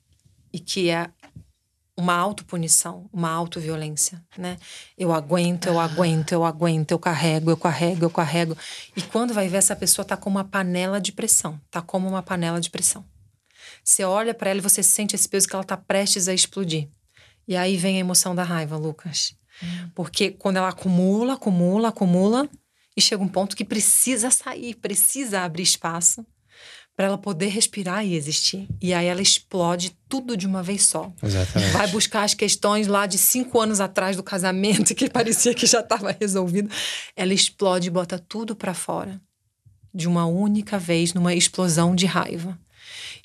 e 0.54 0.60
que 0.60 0.90
é 0.90 1.10
uma 1.98 2.16
autopunição, 2.16 3.10
uma 3.12 3.30
autoviolência, 3.30 4.24
né? 4.38 4.58
Eu 4.98 5.12
aguento, 5.12 5.68
eu 5.68 5.80
aguento, 5.80 6.32
eu 6.32 6.44
aguento, 6.44 6.92
eu 6.92 7.00
carrego, 7.00 7.52
eu 7.52 7.58
carrego, 7.58 8.06
eu 8.06 8.10
carrego. 8.10 8.58
E 8.96 9.02
quando 9.02 9.34
vai 9.34 9.48
ver 9.48 9.58
essa 9.58 9.76
pessoa 9.76 10.06
tá 10.06 10.16
com 10.16 10.30
uma 10.30 10.44
panela 10.44 11.00
de 11.02 11.12
pressão, 11.12 11.60
tá 11.70 11.82
como 11.82 12.08
uma 12.08 12.24
panela 12.24 12.60
de 12.60 12.70
pressão. 12.70 13.06
Você 13.84 14.04
olha 14.04 14.34
para 14.34 14.50
ela 14.50 14.60
e 14.60 14.64
você 14.64 14.82
sente 14.82 15.16
esse 15.16 15.28
peso 15.28 15.48
que 15.48 15.56
ela 15.56 15.64
tá 15.64 15.76
prestes 15.76 16.28
a 16.28 16.34
explodir. 16.34 16.88
E 17.48 17.56
aí 17.56 17.76
vem 17.78 17.98
a 17.98 18.00
emoção 18.00 18.34
da 18.34 18.44
raiva, 18.44 18.78
Lucas. 18.78 19.36
Hum. 19.62 19.90
Porque 19.94 20.32
quando 20.32 20.58
ela 20.58 20.70
acumula, 20.70 21.34
acumula, 21.34 21.90
acumula 21.90 22.50
e 22.96 23.02
chega 23.02 23.24
um 23.24 23.28
ponto 23.28 23.56
que 23.56 23.66
precisa 23.66 24.32
sair, 24.32 24.76
precisa 24.76 25.42
abrir 25.42 25.64
espaço 25.64 26.26
para 26.96 27.08
ela 27.08 27.18
poder 27.18 27.48
respirar 27.48 28.06
e 28.06 28.16
existir. 28.16 28.68
E 28.82 28.94
aí 28.94 29.08
ela 29.08 29.22
explode 29.22 29.96
tudo 30.08 30.36
de 30.38 30.46
uma 30.46 30.62
vez 30.62 30.86
só. 30.86 31.12
Exatamente. 31.24 31.72
Vai 31.72 31.88
buscar 31.88 32.24
as 32.24 32.34
questões 32.34 32.88
lá 32.88 33.06
de 33.08 33.18
cinco 33.18 33.60
anos 33.60 33.80
atrás 33.80 34.16
do 34.16 34.24
casamento, 34.24 34.94
que 34.94 35.10
parecia 35.10 35.54
que 35.54 35.66
já 35.66 35.80
estava 35.80 36.16
resolvido. 36.20 36.70
Ela 37.16 37.34
explode 37.34 37.88
e 37.88 37.92
bota 37.92 38.20
tudo 38.20 38.56
para 38.56 38.74
fora. 38.74 39.20
De 39.94 40.08
uma 40.08 40.26
única 40.26 40.78
vez, 40.78 41.14
numa 41.14 41.34
explosão 41.34 41.96
de 41.96 42.06
raiva. 42.06 42.60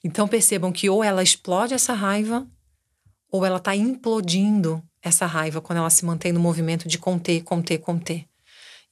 Então 0.02 0.26
percebam 0.29 0.72
que 0.72 0.88
ou 0.88 1.02
ela 1.02 1.22
explode 1.22 1.74
essa 1.74 1.92
raiva, 1.92 2.46
ou 3.31 3.44
ela 3.44 3.59
está 3.59 3.74
implodindo 3.74 4.83
essa 5.02 5.26
raiva 5.26 5.61
quando 5.61 5.79
ela 5.79 5.90
se 5.90 6.05
mantém 6.05 6.33
no 6.33 6.40
movimento 6.40 6.88
de 6.88 6.98
conter, 6.98 7.42
conter, 7.42 7.79
conter. 7.79 8.24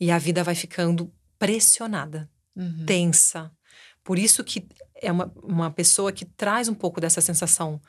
E 0.01 0.11
a 0.11 0.19
vida 0.19 0.43
vai 0.45 0.55
ficando 0.55 1.11
pressionada, 1.39 2.29
Uhum. 2.57 2.85
tensa. 2.87 3.51
Por 4.05 4.19
isso 4.19 4.45
que 4.45 4.67
é 5.03 5.11
uma, 5.11 5.33
uma 5.43 5.71
pessoa 5.71 6.13
que 6.13 6.25
traz 6.25 6.69
um 6.69 6.75
pouco 6.75 7.01
dessa 7.01 7.21
sensação 7.21 7.81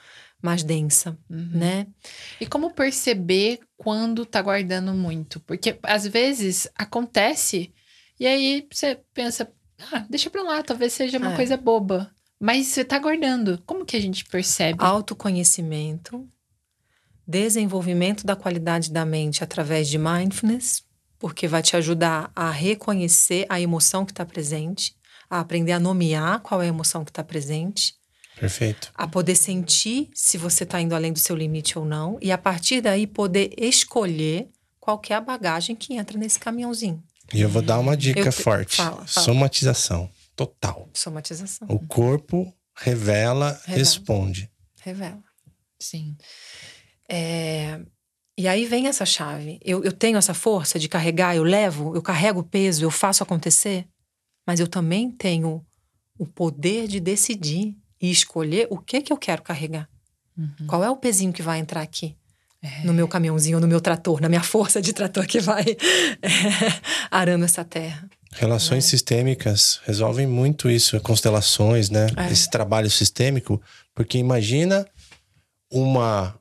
mais 0.41 0.63
densa, 0.63 1.17
Uhum. 1.29 1.49
né? 1.53 1.87
E 2.39 2.47
como 2.47 2.73
perceber 2.73 3.59
quando 3.77 4.25
tá 4.25 4.41
guardando 4.41 4.93
muito? 4.93 5.39
Porque 5.41 5.77
às 5.83 6.07
vezes 6.07 6.67
acontece 6.75 7.73
e 8.19 8.25
aí 8.25 8.65
você 8.71 8.99
pensa, 9.13 9.51
ah, 9.91 10.05
deixa 10.09 10.29
pra 10.29 10.41
lá, 10.43 10.63
talvez 10.63 10.93
seja 10.93 11.17
uma 11.17 11.33
É. 11.33 11.35
coisa 11.35 11.57
boba. 11.57 12.09
Mas 12.39 12.67
você 12.67 12.83
tá 12.83 12.99
guardando. 12.99 13.61
Como 13.65 13.85
que 13.85 13.95
a 13.95 14.01
gente 14.01 14.25
percebe? 14.25 14.77
Autoconhecimento, 14.83 16.27
desenvolvimento 17.27 18.25
da 18.25 18.35
qualidade 18.35 18.91
da 18.91 19.05
mente 19.05 19.43
através 19.43 19.87
de 19.87 19.97
mindfulness, 19.97 20.83
porque 21.17 21.47
vai 21.47 21.61
te 21.61 21.75
ajudar 21.75 22.31
a 22.35 22.51
reconhecer 22.51 23.45
a 23.49 23.59
emoção 23.59 24.05
que 24.05 24.11
está 24.11 24.25
presente, 24.25 24.95
a 25.29 25.39
aprender 25.39 25.71
a 25.73 25.79
nomear 25.79 26.39
qual 26.41 26.61
é 26.61 26.65
a 26.65 26.69
emoção 26.69 27.03
que 27.05 27.11
está 27.11 27.23
presente, 27.23 27.93
Perfeito. 28.39 28.91
a 28.95 29.07
poder 29.07 29.35
sentir 29.35 30.09
se 30.13 30.37
você 30.37 30.63
está 30.63 30.79
indo 30.81 30.93
além 30.95 31.11
do 31.13 31.19
seu 31.19 31.35
limite 31.35 31.77
ou 31.79 31.85
não, 31.85 32.17
e 32.21 32.31
a 32.31 32.37
partir 32.37 32.81
daí 32.81 33.07
poder 33.07 33.53
escolher 33.57 34.49
qual 34.79 35.01
é 35.09 35.13
a 35.13 35.21
bagagem 35.21 35.75
que 35.75 35.93
entra 35.95 36.17
nesse 36.17 36.37
caminhãozinho. 36.39 37.03
E 37.33 37.41
eu 37.41 37.49
vou 37.49 37.61
dar 37.61 37.79
uma 37.79 37.97
dica 37.97 38.29
te- 38.29 38.43
forte: 38.43 38.75
fala, 38.77 39.05
fala. 39.07 39.07
somatização 39.07 40.09
total. 40.35 40.89
Somatização. 40.93 41.67
O 41.71 41.79
corpo 41.87 42.53
revela, 42.75 43.51
Revela. 43.65 43.77
responde. 43.79 44.51
Revela. 44.81 45.23
Sim. 45.79 46.15
É, 47.09 47.79
E 48.37 48.47
aí 48.47 48.65
vem 48.65 48.87
essa 48.87 49.05
chave. 49.05 49.59
Eu, 49.63 49.83
eu 49.83 49.91
tenho 49.93 50.17
essa 50.17 50.33
força 50.33 50.77
de 50.77 50.89
carregar, 50.89 51.35
eu 51.35 51.43
levo, 51.43 51.95
eu 51.95 52.01
carrego 52.01 52.41
o 52.41 52.43
peso, 52.43 52.83
eu 52.83 52.91
faço 52.91 53.23
acontecer, 53.23 53.87
mas 54.45 54.59
eu 54.59 54.67
também 54.67 55.11
tenho 55.11 55.65
o 56.17 56.25
poder 56.25 56.87
de 56.87 56.99
decidir 56.99 57.75
e 58.01 58.11
escolher 58.11 58.67
o 58.69 58.77
que 58.77 59.01
que 59.01 59.11
eu 59.11 59.17
quero 59.17 59.41
carregar. 59.41 59.89
Uhum. 60.37 60.67
Qual 60.67 60.83
é 60.83 60.89
o 60.89 60.97
pezinho 60.97 61.33
que 61.33 61.41
vai 61.41 61.59
entrar 61.59 61.81
aqui? 61.81 62.15
É. 62.61 62.83
No 62.83 62.93
meu 62.93 63.07
caminhãozinho, 63.07 63.59
no 63.59 63.67
meu 63.67 63.79
trator, 63.79 64.19
na 64.21 64.27
minha 64.27 64.43
força 64.43 64.81
de 64.81 64.91
trator 64.91 65.25
que 65.27 65.39
vai 65.39 65.63
é, 66.21 66.29
arando 67.11 67.45
essa 67.45 67.63
terra. 67.63 68.09
Relações 68.31 68.85
sistêmicas 68.85 69.79
resolvem 69.85 70.27
muito 70.27 70.69
isso, 70.69 70.99
constelações, 70.99 71.89
né? 71.89 72.07
É. 72.17 72.31
Esse 72.31 72.49
trabalho 72.49 72.89
sistêmico, 72.89 73.61
porque 73.93 74.17
imagina 74.17 74.85
uma 75.71 76.37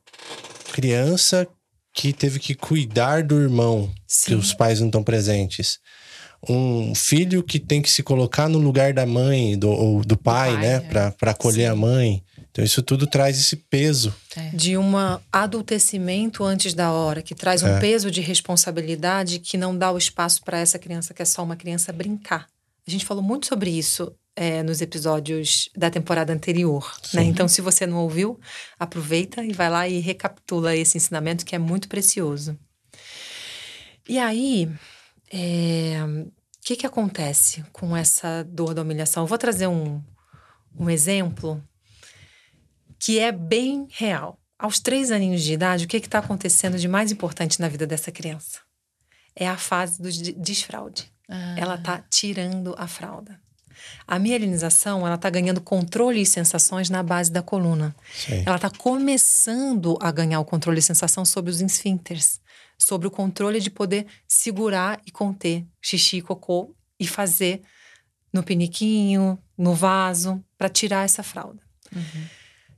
criança 0.72 1.46
que 1.94 2.12
teve 2.12 2.38
que 2.40 2.54
cuidar 2.54 3.22
do 3.22 3.40
irmão, 3.40 3.88
que 4.06 4.14
Sim. 4.30 4.34
os 4.34 4.52
pais 4.52 4.80
não 4.80 4.88
estão 4.88 5.02
presentes. 5.02 5.78
Um 6.46 6.94
filho 6.94 7.42
que 7.42 7.58
tem 7.58 7.80
que 7.80 7.90
se 7.90 8.02
colocar 8.02 8.48
no 8.50 8.58
lugar 8.58 8.92
da 8.92 9.06
mãe 9.06 9.56
do, 9.58 9.70
ou 9.70 10.04
do 10.04 10.16
pai, 10.16 10.52
pai, 10.52 10.60
né? 10.60 10.74
é. 10.74 11.10
Para 11.10 11.30
acolher 11.30 11.66
Sim. 11.68 11.72
a 11.72 11.74
mãe. 11.76 12.22
Então, 12.50 12.62
isso 12.64 12.82
tudo 12.82 13.06
traz 13.06 13.38
esse 13.38 13.56
peso. 13.56 14.14
É. 14.36 14.50
de 14.54 14.76
um 14.76 14.92
adultecimento 15.32 16.42
antes 16.44 16.74
da 16.74 16.90
hora, 16.92 17.22
que 17.22 17.34
traz 17.34 17.62
um 17.62 17.68
É. 17.68 17.80
peso 17.80 18.10
de 18.10 18.20
responsabilidade 18.20 19.38
que 19.38 19.56
não 19.56 19.76
dá 19.76 19.90
o 19.92 19.96
espaço 19.98 20.42
para 20.44 20.58
essa 20.58 20.78
criança 20.78 21.14
que 21.14 21.22
é 21.22 21.24
só 21.24 21.42
uma 21.42 21.56
criança 21.56 21.92
brincar. 21.92 22.46
A 22.86 22.90
gente 22.90 23.04
falou 23.04 23.22
muito 23.22 23.46
sobre 23.46 23.70
isso 23.70 24.14
é, 24.36 24.62
nos 24.62 24.80
episódios 24.80 25.68
da 25.76 25.90
temporada 25.90 26.32
anterior. 26.32 26.94
Né? 27.14 27.22
Então, 27.24 27.48
se 27.48 27.60
você 27.60 27.86
não 27.86 27.98
ouviu, 27.98 28.38
aproveita 28.78 29.44
e 29.44 29.52
vai 29.52 29.70
lá 29.70 29.88
e 29.88 30.00
recapitula 30.00 30.76
esse 30.76 30.96
ensinamento 30.96 31.44
que 31.44 31.54
é 31.54 31.58
muito 31.58 31.88
precioso. 31.88 32.58
E 34.08 34.18
aí, 34.18 34.70
é, 35.32 35.98
o 36.04 36.30
que, 36.62 36.76
que 36.76 36.86
acontece 36.86 37.64
com 37.72 37.96
essa 37.96 38.42
dor 38.44 38.74
da 38.74 38.82
humilhação? 38.82 39.22
Eu 39.22 39.26
vou 39.26 39.38
trazer 39.38 39.66
um, 39.66 40.02
um 40.78 40.90
exemplo 40.90 41.62
que 42.98 43.18
é 43.18 43.32
bem 43.32 43.86
real. 43.90 44.38
Aos 44.58 44.78
três 44.78 45.10
aninhos 45.10 45.42
de 45.42 45.52
idade, 45.52 45.84
o 45.84 45.88
que 45.88 45.96
está 45.96 46.18
acontecendo 46.18 46.78
de 46.78 46.88
mais 46.88 47.10
importante 47.10 47.60
na 47.60 47.68
vida 47.68 47.86
dessa 47.86 48.12
criança? 48.12 48.60
É 49.34 49.48
a 49.48 49.56
fase 49.56 50.00
do 50.00 50.10
de- 50.10 50.32
desfraude. 50.32 51.12
Ah, 51.28 51.54
Ela 51.56 51.74
está 51.76 52.04
tirando 52.10 52.74
a 52.78 52.86
fralda. 52.86 53.40
A 54.06 54.18
mielinização, 54.18 55.06
ela 55.06 55.16
está 55.16 55.28
ganhando 55.28 55.60
controle 55.60 56.20
e 56.20 56.26
sensações 56.26 56.88
na 56.88 57.02
base 57.02 57.30
da 57.30 57.42
coluna. 57.42 57.94
Sim. 58.14 58.42
Ela 58.46 58.56
está 58.56 58.70
começando 58.70 59.98
a 60.00 60.10
ganhar 60.10 60.40
o 60.40 60.44
controle 60.44 60.78
e 60.78 60.82
sensação 60.82 61.24
sobre 61.24 61.50
os 61.50 61.60
esfíncteres, 61.60 62.40
sobre 62.78 63.06
o 63.08 63.10
controle 63.10 63.60
de 63.60 63.70
poder 63.70 64.06
segurar 64.28 65.00
e 65.06 65.10
conter 65.10 65.66
xixi 65.82 66.18
e 66.18 66.22
cocô 66.22 66.74
e 66.98 67.06
fazer 67.06 67.62
no 68.32 68.42
piniquinho, 68.42 69.38
no 69.56 69.74
vaso, 69.74 70.42
para 70.58 70.68
tirar 70.68 71.04
essa 71.04 71.22
fralda. 71.22 71.62
uhum. 71.94 72.26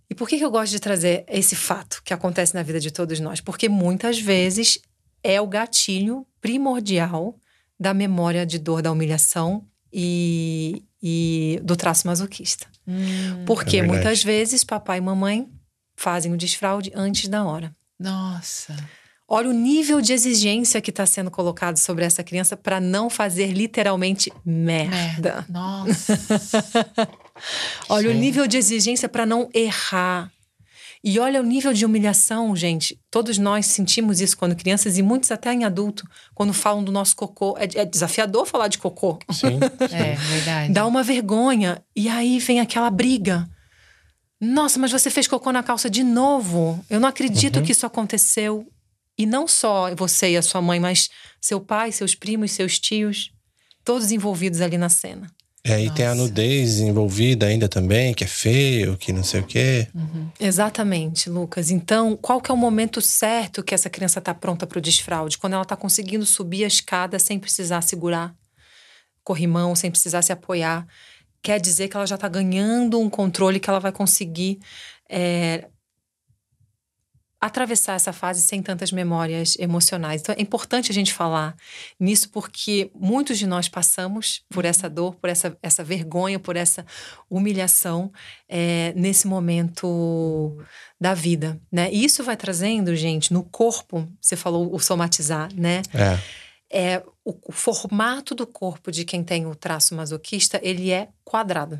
E 0.09 0.14
por 0.14 0.28
que, 0.28 0.38
que 0.38 0.44
eu 0.44 0.50
gosto 0.52 0.70
de 0.70 0.78
trazer 0.78 1.24
esse 1.28 1.56
fato 1.56 2.00
que 2.04 2.14
acontece 2.14 2.54
na 2.54 2.62
vida 2.62 2.78
de 2.78 2.92
todos 2.92 3.18
nós? 3.18 3.40
Porque 3.40 3.68
muitas 3.68 4.20
vezes 4.20 4.78
é 5.20 5.40
o 5.40 5.48
gatilho 5.48 6.24
primordial 6.40 7.37
da 7.78 7.92
memória 7.94 8.44
de 8.46 8.58
dor 8.58 8.82
da 8.82 8.90
humilhação 8.92 9.64
e, 9.92 10.82
e 11.02 11.60
do 11.62 11.76
traço 11.76 12.06
masoquista. 12.06 12.66
Hum, 12.86 13.44
Porque 13.46 13.78
É 13.78 13.82
muitas 13.82 14.22
vezes 14.22 14.64
papai 14.64 14.98
e 14.98 15.00
mamãe 15.00 15.48
fazem 15.96 16.32
o 16.32 16.36
desfraude 16.36 16.92
antes 16.94 17.28
da 17.28 17.44
hora. 17.44 17.74
Nossa. 17.98 18.76
Olha 19.28 19.48
o 19.48 19.52
nível 19.52 20.00
de 20.00 20.12
exigência 20.12 20.80
que 20.80 20.90
está 20.90 21.04
sendo 21.04 21.30
colocado 21.32 21.78
sobre 21.78 22.04
essa 22.04 22.22
criança 22.22 22.56
para 22.56 22.80
não 22.80 23.10
fazer 23.10 23.52
literalmente 23.52 24.32
merda. 24.44 24.88
Merda. 24.88 25.46
Nossa. 25.48 26.16
Olha 27.88 28.10
o 28.10 28.14
nível 28.14 28.46
de 28.46 28.56
exigência 28.56 29.08
para 29.08 29.26
não 29.26 29.48
errar. 29.52 30.30
E 31.04 31.18
olha 31.20 31.40
o 31.40 31.44
nível 31.44 31.72
de 31.72 31.85
humilhação, 31.85 32.54
gente. 32.56 32.98
Todos 33.11 33.38
nós 33.38 33.66
sentimos 33.66 34.20
isso 34.20 34.37
quando 34.37 34.56
crianças 34.56 34.98
e 34.98 35.02
muitos 35.02 35.30
até 35.30 35.52
em 35.52 35.64
adulto, 35.64 36.04
quando 36.35 36.52
falam 36.52 36.82
do 36.82 36.90
nosso 36.90 37.14
cocô. 37.14 37.56
É, 37.59 37.82
é 37.82 37.85
desafiador 37.85 38.46
falar 38.46 38.68
de 38.68 38.78
cocô. 38.78 39.18
Sim. 39.30 39.59
é, 39.92 40.14
verdade. 40.14 40.72
Dá 40.72 40.87
uma 40.87 41.02
vergonha. 41.02 41.82
E 41.94 42.09
aí 42.09 42.38
vem 42.38 42.61
aquela 42.61 42.90
briga. 42.90 43.48
Nossa, 44.40 44.78
mas 44.78 44.92
você 44.92 45.09
fez 45.11 45.26
cocô 45.26 45.50
na 45.52 45.62
calça 45.62 45.88
de 45.88 46.02
novo. 46.02 46.85
Eu 46.90 47.00
não 47.00 47.09
acredito 47.09 47.59
Uhum. 47.61 47.62
que 47.64 47.72
isso 47.72 47.87
aconteceu. 47.87 48.66
E 49.18 49.24
não 49.24 49.48
só 49.48 49.94
você 49.94 50.32
e 50.32 50.37
a 50.37 50.42
sua 50.42 50.61
mãe, 50.61 50.78
mas 50.78 51.09
seu 51.40 51.59
pai, 51.61 51.90
seus 51.90 52.14
primos, 52.14 52.52
seus 52.52 52.78
tios, 52.78 53.32
todos 53.82 54.11
envolvidos 54.12 54.61
ali 54.61 54.76
na 54.76 54.90
cena. 54.90 55.26
E 55.66 55.72
aí 55.72 55.90
tem 55.90 56.07
a 56.07 56.14
nudez 56.14 56.79
envolvida 56.79 57.46
ainda 57.46 57.68
também, 57.68 58.14
que 58.14 58.22
é 58.22 58.26
feio, 58.26 58.96
que 58.96 59.12
não 59.12 59.24
sei 59.24 59.40
o 59.40 59.44
quê. 59.44 59.88
Uhum. 59.92 60.29
Exatamente, 60.38 61.29
Lucas. 61.29 61.72
Então, 61.72 62.16
qual 62.16 62.40
que 62.40 62.52
é 62.52 62.55
o 62.55 62.57
momento 62.57 63.00
certo 63.00 63.64
que 63.64 63.74
essa 63.74 63.90
criança 63.90 64.20
está 64.20 64.33
pronta 64.33 64.64
para 64.64 64.79
o 64.79 64.81
desfraude? 64.81 65.37
Quando 65.37 65.55
ela 65.55 65.62
está 65.62 65.74
conseguindo 65.74 66.24
subir 66.24 66.62
a 66.62 66.68
escada 66.68 67.18
sem 67.18 67.38
precisar 67.38 67.81
segurar 67.81 68.33
corrimão, 69.26 69.74
sem 69.74 69.90
precisar 69.90 70.22
se 70.22 70.33
apoiar. 70.33 70.87
Quer 71.42 71.61
dizer 71.61 71.88
que 71.88 71.96
ela 71.96 72.07
já 72.07 72.14
está 72.14 72.29
ganhando 72.29 73.00
um 73.00 73.11
controle 73.11 73.59
que 73.59 73.68
ela 73.68 73.81
vai 73.81 73.90
conseguir 73.90 74.61
é, 75.11 75.66
atravessar 77.40 77.94
essa 77.94 78.12
fase 78.12 78.40
sem 78.40 78.62
tantas 78.62 78.90
memórias 78.90 79.57
emocionais. 79.59 80.22
Então, 80.22 80.35
é 80.37 80.40
importante 80.40 80.90
a 80.90 80.94
gente 80.94 81.12
falar 81.12 81.55
nisso 82.01 82.31
porque 82.31 82.90
muitos 82.94 83.38
de 83.38 83.46
nós 83.46 83.68
passamos 83.68 84.42
por 84.49 84.64
essa 84.64 84.88
dor, 84.88 85.14
por 85.16 85.29
essa, 85.29 85.57
essa 85.62 85.85
vergonha, 85.85 86.38
por 86.38 86.57
essa 86.57 86.85
humilhação 87.29 88.11
é, 88.49 88.92
nesse 88.96 89.27
momento 89.27 90.59
da 91.01 91.12
vida, 91.12 91.61
né? 91.70 91.90
E 91.92 92.05
isso 92.05 92.25
vai 92.25 92.37
trazendo, 92.37 92.96
gente, 92.96 93.33
no 93.33 93.44
corpo. 93.44 94.09
Você 94.20 94.35
falou 94.35 94.75
o 94.75 94.79
somatizar, 94.79 95.51
né? 95.55 95.83
É. 95.92 96.46
É 96.68 97.03
o, 97.25 97.37
o 97.46 97.53
formato 97.53 98.35
do 98.35 98.44
corpo 98.44 98.90
de 98.90 99.05
quem 99.05 99.22
tem 99.22 99.46
o 99.46 99.55
traço 99.55 99.94
masoquista, 99.94 100.59
ele 100.64 100.90
é 100.90 101.09
quadrado. 101.25 101.79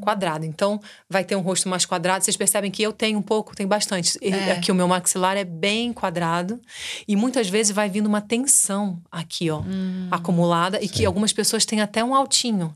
Quadrado. 0.00 0.44
Então, 0.46 0.80
vai 1.08 1.24
ter 1.24 1.36
um 1.36 1.40
rosto 1.40 1.68
mais 1.68 1.84
quadrado. 1.84 2.24
Vocês 2.24 2.36
percebem 2.36 2.70
que 2.70 2.82
eu 2.82 2.92
tenho 2.92 3.18
um 3.18 3.22
pouco, 3.22 3.54
tenho 3.54 3.68
bastante. 3.68 4.18
É. 4.22 4.52
Aqui 4.52 4.72
o 4.72 4.74
meu 4.74 4.88
maxilar 4.88 5.36
é 5.36 5.44
bem 5.44 5.92
quadrado. 5.92 6.60
E 7.06 7.14
muitas 7.16 7.48
vezes 7.48 7.72
vai 7.74 7.88
vindo 7.90 8.06
uma 8.06 8.20
tensão 8.20 9.02
aqui, 9.10 9.50
ó, 9.50 9.60
Hum. 9.60 10.08
acumulada. 10.10 10.82
E 10.82 10.88
que 10.88 11.04
algumas 11.04 11.32
pessoas 11.32 11.64
têm 11.66 11.80
até 11.80 12.02
um 12.02 12.14
altinho. 12.14 12.74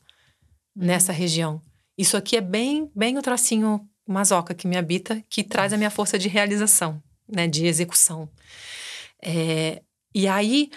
nessa 0.77 1.12
região. 1.12 1.62
Isso 1.97 2.16
aqui 2.16 2.37
é 2.37 2.40
bem, 2.40 2.90
bem 2.97 3.16
o 3.16 3.23
tracinho 3.23 3.88
masoca 4.07 4.53
que 4.53 4.66
me 4.66 4.77
habita, 4.77 5.23
que 5.31 5.44
traz 5.44 5.73
a 5.73 5.77
minha 5.77 5.88
força 5.90 6.18
de 6.18 6.29
realização, 6.29 7.01
né, 7.29 7.47
de 7.47 7.64
execução. 7.64 8.29
É, 9.23 9.81
e 10.12 10.27
aí 10.27 10.68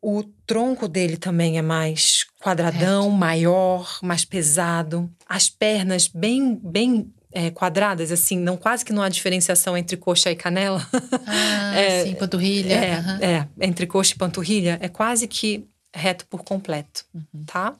o 0.00 0.22
tronco 0.46 0.86
dele 0.88 1.16
também 1.16 1.58
é 1.58 1.62
mais 1.62 2.24
quadradão, 2.40 3.04
Reto. 3.04 3.16
maior, 3.16 3.98
mais 4.02 4.24
pesado. 4.24 5.10
As 5.28 5.48
pernas 5.48 6.08
bem, 6.08 6.58
bem 6.62 7.12
é, 7.32 7.50
quadradas, 7.50 8.10
assim, 8.10 8.36
não 8.38 8.56
quase 8.56 8.84
que 8.84 8.92
não 8.92 9.02
há 9.02 9.08
diferenciação 9.08 9.76
entre 9.76 9.96
coxa 9.96 10.30
e 10.30 10.36
canela. 10.36 10.84
Ah, 11.26 11.76
é, 11.78 12.04
sim, 12.04 12.14
panturrilha. 12.14 12.74
É, 12.74 12.98
uhum. 12.98 13.18
é, 13.20 13.48
entre 13.60 13.86
coxa 13.86 14.14
e 14.14 14.18
panturrilha 14.18 14.78
é 14.80 14.88
quase 14.88 15.28
que 15.28 15.64
reto 15.94 16.26
por 16.26 16.42
completo, 16.42 17.04
uhum. 17.14 17.44
tá? 17.46 17.76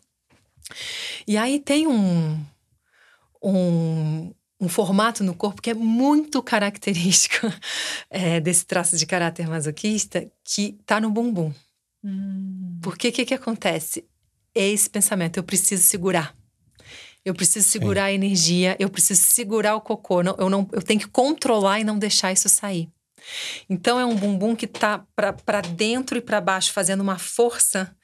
E 1.26 1.36
aí 1.36 1.58
tem 1.58 1.86
um, 1.86 2.38
um, 3.42 4.32
um 4.60 4.68
formato 4.68 5.24
no 5.24 5.34
corpo 5.34 5.62
que 5.62 5.70
é 5.70 5.74
muito 5.74 6.42
característico 6.44 7.52
é, 8.08 8.40
desse 8.40 8.66
traço 8.66 8.96
de 8.96 9.06
caráter 9.06 9.48
masoquista, 9.48 10.30
que 10.44 10.78
tá 10.86 11.00
no 11.00 11.10
bumbum. 11.10 11.52
Hum. 12.04 12.78
Porque 12.82 13.08
o 13.08 13.12
que, 13.12 13.26
que 13.26 13.34
acontece? 13.34 14.04
É 14.54 14.68
esse 14.68 14.88
pensamento, 14.88 15.36
eu 15.36 15.42
preciso 15.42 15.82
segurar. 15.82 16.34
Eu 17.24 17.34
preciso 17.34 17.68
segurar 17.68 18.06
Sim. 18.06 18.08
a 18.08 18.12
energia, 18.12 18.76
eu 18.78 18.88
preciso 18.88 19.20
segurar 19.20 19.74
o 19.74 19.80
cocô. 19.80 20.22
Não, 20.22 20.34
eu, 20.38 20.48
não, 20.48 20.66
eu 20.72 20.82
tenho 20.82 21.00
que 21.00 21.08
controlar 21.08 21.80
e 21.80 21.84
não 21.84 21.98
deixar 21.98 22.32
isso 22.32 22.48
sair. 22.48 22.88
Então 23.68 24.00
é 24.00 24.06
um 24.06 24.16
bumbum 24.16 24.56
que 24.56 24.66
tá 24.66 25.04
para 25.14 25.60
dentro 25.60 26.16
e 26.16 26.22
para 26.22 26.40
baixo, 26.40 26.72
fazendo 26.72 27.02
uma 27.02 27.18
força 27.18 27.94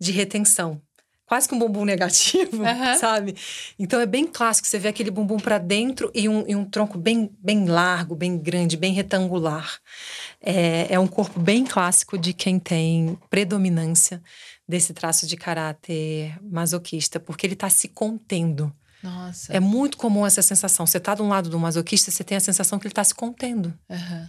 de 0.00 0.10
retenção 0.10 0.80
quase 1.26 1.48
que 1.48 1.54
um 1.54 1.58
bumbum 1.58 1.84
negativo, 1.86 2.62
uhum. 2.62 2.98
sabe? 2.98 3.34
Então 3.78 4.00
é 4.00 4.06
bem 4.06 4.26
clássico, 4.26 4.68
você 4.68 4.78
vê 4.78 4.88
aquele 4.88 5.10
bumbum 5.10 5.38
para 5.38 5.58
dentro 5.58 6.10
e 6.14 6.28
um, 6.28 6.44
e 6.46 6.54
um, 6.54 6.64
tronco 6.64 6.98
bem, 6.98 7.30
bem 7.38 7.66
largo, 7.66 8.14
bem 8.14 8.38
grande, 8.38 8.76
bem 8.76 8.92
retangular. 8.92 9.78
É, 10.40 10.86
é 10.90 10.98
um 10.98 11.06
corpo 11.06 11.40
bem 11.40 11.64
clássico 11.64 12.18
de 12.18 12.32
quem 12.32 12.58
tem 12.58 13.18
predominância 13.30 14.22
desse 14.68 14.94
traço 14.94 15.26
de 15.26 15.36
caráter 15.36 16.38
masoquista, 16.42 17.20
porque 17.20 17.46
ele 17.46 17.54
está 17.54 17.68
se 17.68 17.88
contendo. 17.88 18.74
Nossa. 19.02 19.52
É 19.52 19.60
muito 19.60 19.98
comum 19.98 20.24
essa 20.24 20.40
sensação. 20.40 20.86
Você 20.86 20.96
está 20.96 21.14
de 21.14 21.20
um 21.20 21.28
lado 21.28 21.50
do 21.50 21.60
masoquista, 21.60 22.10
você 22.10 22.24
tem 22.24 22.36
a 22.36 22.40
sensação 22.40 22.78
que 22.78 22.86
ele 22.86 22.92
está 22.92 23.04
se 23.04 23.14
contendo. 23.14 23.72
Uhum. 23.88 24.28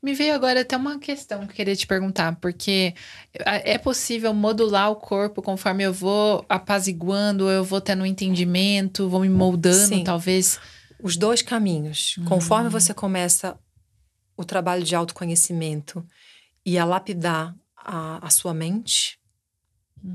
Me 0.00 0.14
veio 0.14 0.34
agora 0.34 0.60
até 0.60 0.76
uma 0.76 0.98
questão 0.98 1.40
que 1.40 1.52
eu 1.52 1.56
queria 1.56 1.74
te 1.74 1.86
perguntar, 1.86 2.36
porque 2.36 2.94
é 3.34 3.76
possível 3.76 4.32
modular 4.32 4.90
o 4.90 4.96
corpo 4.96 5.42
conforme 5.42 5.82
eu 5.82 5.92
vou 5.92 6.44
apaziguando, 6.48 7.50
eu 7.50 7.64
vou 7.64 7.80
tendo 7.80 8.02
um 8.02 8.06
entendimento, 8.06 9.08
vou 9.08 9.20
me 9.20 9.28
moldando, 9.28 9.96
Sim. 9.96 10.04
talvez? 10.04 10.60
Os 11.02 11.16
dois 11.16 11.42
caminhos. 11.42 12.16
Conforme 12.26 12.68
você 12.68 12.94
começa 12.94 13.58
o 14.36 14.44
trabalho 14.44 14.84
de 14.84 14.94
autoconhecimento 14.94 16.06
e 16.64 16.78
a 16.78 16.84
lapidar 16.84 17.54
a, 17.76 18.24
a 18.24 18.30
sua 18.30 18.54
mente, 18.54 19.17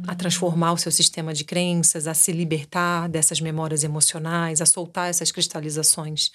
a 0.07 0.15
transformar 0.15 0.73
o 0.73 0.77
seu 0.77 0.91
sistema 0.91 1.33
de 1.33 1.43
crenças, 1.43 2.07
a 2.07 2.13
se 2.13 2.31
libertar 2.31 3.07
dessas 3.09 3.39
memórias 3.39 3.83
emocionais, 3.83 4.61
a 4.61 4.65
soltar 4.65 5.09
essas 5.09 5.31
cristalizações 5.31 6.31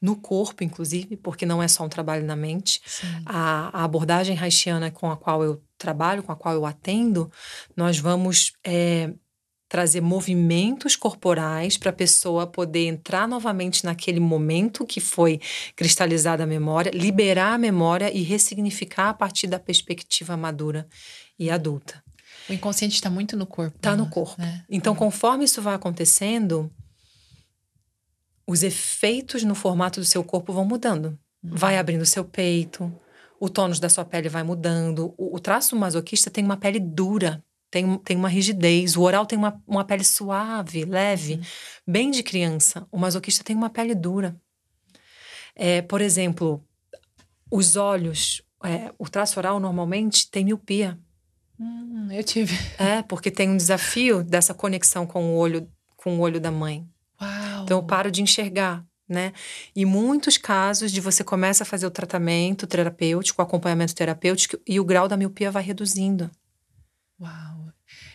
no 0.00 0.16
corpo, 0.16 0.64
inclusive, 0.64 1.16
porque 1.16 1.46
não 1.46 1.62
é 1.62 1.68
só 1.68 1.84
um 1.84 1.88
trabalho 1.88 2.24
na 2.24 2.36
mente. 2.36 2.80
A, 3.24 3.80
a, 3.80 3.84
abordagem 3.84 4.38
haitiana 4.38 4.90
com 4.90 5.10
a 5.10 5.16
qual 5.16 5.42
eu 5.42 5.62
trabalho, 5.76 6.22
com 6.22 6.32
a 6.32 6.36
qual 6.36 6.54
eu 6.54 6.66
atendo, 6.66 7.30
nós 7.76 7.98
vamos 7.98 8.52
é, 8.64 9.12
trazer 9.68 10.00
movimentos 10.00 10.96
corporais 10.96 11.76
para 11.76 11.90
a 11.90 11.92
pessoa 11.92 12.46
poder 12.46 12.86
entrar 12.86 13.28
novamente 13.28 13.84
naquele 13.84 14.20
momento 14.20 14.86
que 14.86 15.00
foi 15.00 15.40
cristalizada 15.76 16.44
a 16.44 16.46
memória, 16.46 16.90
liberar 16.94 17.54
a 17.54 17.58
memória 17.58 18.10
e 18.12 18.22
ressignificar 18.22 19.10
a 19.10 19.14
partir 19.14 19.46
da 19.46 19.58
perspectiva 19.58 20.36
madura 20.36 20.88
e 21.38 21.50
adulta. 21.50 22.02
O 22.48 22.52
inconsciente 22.52 22.94
está 22.94 23.10
muito 23.10 23.36
no 23.36 23.46
corpo. 23.46 23.76
Está 23.76 23.94
no 23.94 24.04
né? 24.04 24.10
corpo. 24.10 24.42
É. 24.42 24.64
Então, 24.68 24.94
conforme 24.94 25.44
isso 25.44 25.60
vai 25.60 25.74
acontecendo, 25.74 26.70
os 28.46 28.62
efeitos 28.62 29.44
no 29.44 29.54
formato 29.54 30.00
do 30.00 30.06
seu 30.06 30.24
corpo 30.24 30.52
vão 30.52 30.64
mudando. 30.64 31.18
Uhum. 31.42 31.50
Vai 31.54 31.76
abrindo 31.76 32.02
o 32.02 32.06
seu 32.06 32.24
peito, 32.24 32.92
o 33.38 33.48
tônus 33.48 33.78
da 33.78 33.88
sua 33.88 34.04
pele 34.04 34.28
vai 34.28 34.42
mudando. 34.42 35.14
O, 35.16 35.36
o 35.36 35.38
traço 35.38 35.76
masoquista 35.76 36.30
tem 36.30 36.44
uma 36.44 36.56
pele 36.56 36.80
dura, 36.80 37.44
tem, 37.70 37.98
tem 37.98 38.16
uma 38.16 38.28
rigidez. 38.28 38.96
O 38.96 39.02
oral 39.02 39.26
tem 39.26 39.38
uma, 39.38 39.62
uma 39.66 39.84
pele 39.84 40.04
suave, 40.04 40.84
leve, 40.84 41.34
uhum. 41.34 41.42
bem 41.86 42.10
de 42.10 42.22
criança. 42.22 42.86
O 42.90 42.98
masoquista 42.98 43.44
tem 43.44 43.54
uma 43.54 43.70
pele 43.70 43.94
dura. 43.94 44.36
É, 45.54 45.82
por 45.82 46.00
exemplo, 46.00 46.64
os 47.50 47.76
olhos, 47.76 48.42
é, 48.64 48.92
o 48.98 49.08
traço 49.08 49.38
oral 49.38 49.60
normalmente 49.60 50.30
tem 50.30 50.44
miopia. 50.44 50.98
Hum, 51.60 52.08
eu 52.10 52.22
tive. 52.22 52.56
É, 52.78 53.02
porque 53.02 53.30
tem 53.30 53.50
um 53.50 53.56
desafio 53.56 54.22
dessa 54.22 54.54
conexão 54.54 55.06
com 55.06 55.34
o 55.34 55.36
olho, 55.36 55.68
com 55.96 56.16
o 56.16 56.20
olho 56.20 56.40
da 56.40 56.50
mãe. 56.50 56.86
Uau. 57.20 57.64
Então 57.64 57.78
eu 57.78 57.82
paro 57.82 58.10
de 58.10 58.22
enxergar, 58.22 58.84
né? 59.08 59.32
E 59.74 59.84
muitos 59.84 60.38
casos 60.38 60.92
de 60.92 61.00
você 61.00 61.24
começa 61.24 61.64
a 61.64 61.66
fazer 61.66 61.86
o 61.86 61.90
tratamento 61.90 62.66
terapêutico, 62.66 63.42
o 63.42 63.44
acompanhamento 63.44 63.94
terapêutico 63.94 64.58
e 64.66 64.78
o 64.78 64.84
grau 64.84 65.08
da 65.08 65.16
miopia 65.16 65.50
vai 65.50 65.62
reduzindo. 65.62 66.30
Uau. 67.20 67.58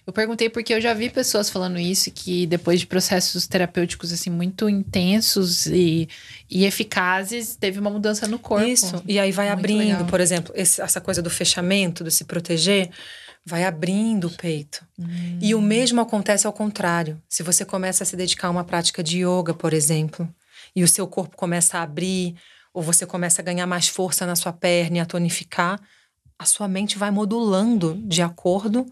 Eu 0.06 0.12
perguntei 0.12 0.50
porque 0.50 0.74
eu 0.74 0.82
já 0.82 0.94
vi 0.94 1.10
pessoas 1.10 1.50
falando 1.50 1.80
isso, 1.80 2.12
que 2.12 2.46
depois 2.46 2.80
de 2.82 2.86
processos 2.86 3.48
terapêuticos 3.48 4.12
assim 4.12 4.30
muito 4.30 4.68
intensos 4.68 5.66
e, 5.66 6.10
e 6.50 6.66
eficazes, 6.66 7.56
teve 7.56 7.80
uma 7.80 7.90
mudança 7.90 8.28
no 8.28 8.38
corpo. 8.38 8.68
Isso. 8.68 9.02
E 9.08 9.18
aí 9.18 9.32
vai 9.32 9.48
muito 9.48 9.60
abrindo, 9.60 9.80
legal. 9.80 10.06
por 10.06 10.20
exemplo, 10.20 10.54
esse, 10.58 10.82
essa 10.82 11.00
coisa 11.00 11.22
do 11.22 11.30
fechamento, 11.30 12.04
do 12.04 12.12
se 12.12 12.26
proteger 12.26 12.90
vai 13.46 13.66
abrindo 13.66 14.28
o 14.28 14.32
peito. 14.32 14.86
Hum. 14.98 15.40
E 15.42 15.54
o 15.54 15.62
mesmo 15.62 16.00
acontece 16.02 16.48
ao 16.48 16.54
contrário. 16.54 17.22
Se 17.28 17.44
você 17.44 17.66
começa 17.66 18.04
a 18.04 18.08
se 18.08 18.16
dedicar 18.16 18.48
a 18.48 18.52
uma 18.52 18.64
prática 18.64 19.04
de 19.04 19.20
yoga, 19.20 19.54
por 19.54 19.74
exemplo, 19.74 20.28
e 20.76 20.84
o 20.84 20.88
seu 20.88 21.08
corpo 21.08 21.36
começa 21.36 21.78
a 21.78 21.82
abrir, 21.84 22.36
ou 22.74 22.82
você 22.82 23.06
começa 23.06 23.42
a 23.42 23.46
ganhar 23.46 23.68
mais 23.68 23.88
força 23.88 24.26
na 24.26 24.36
sua 24.36 24.54
perna 24.54 24.98
e 24.98 25.00
a 25.00 25.06
tonificar, 25.06 25.80
a 26.40 26.46
sua 26.46 26.68
mente 26.68 26.98
vai 26.98 27.12
modulando 27.12 27.96
de 28.06 28.22
acordo 28.22 28.86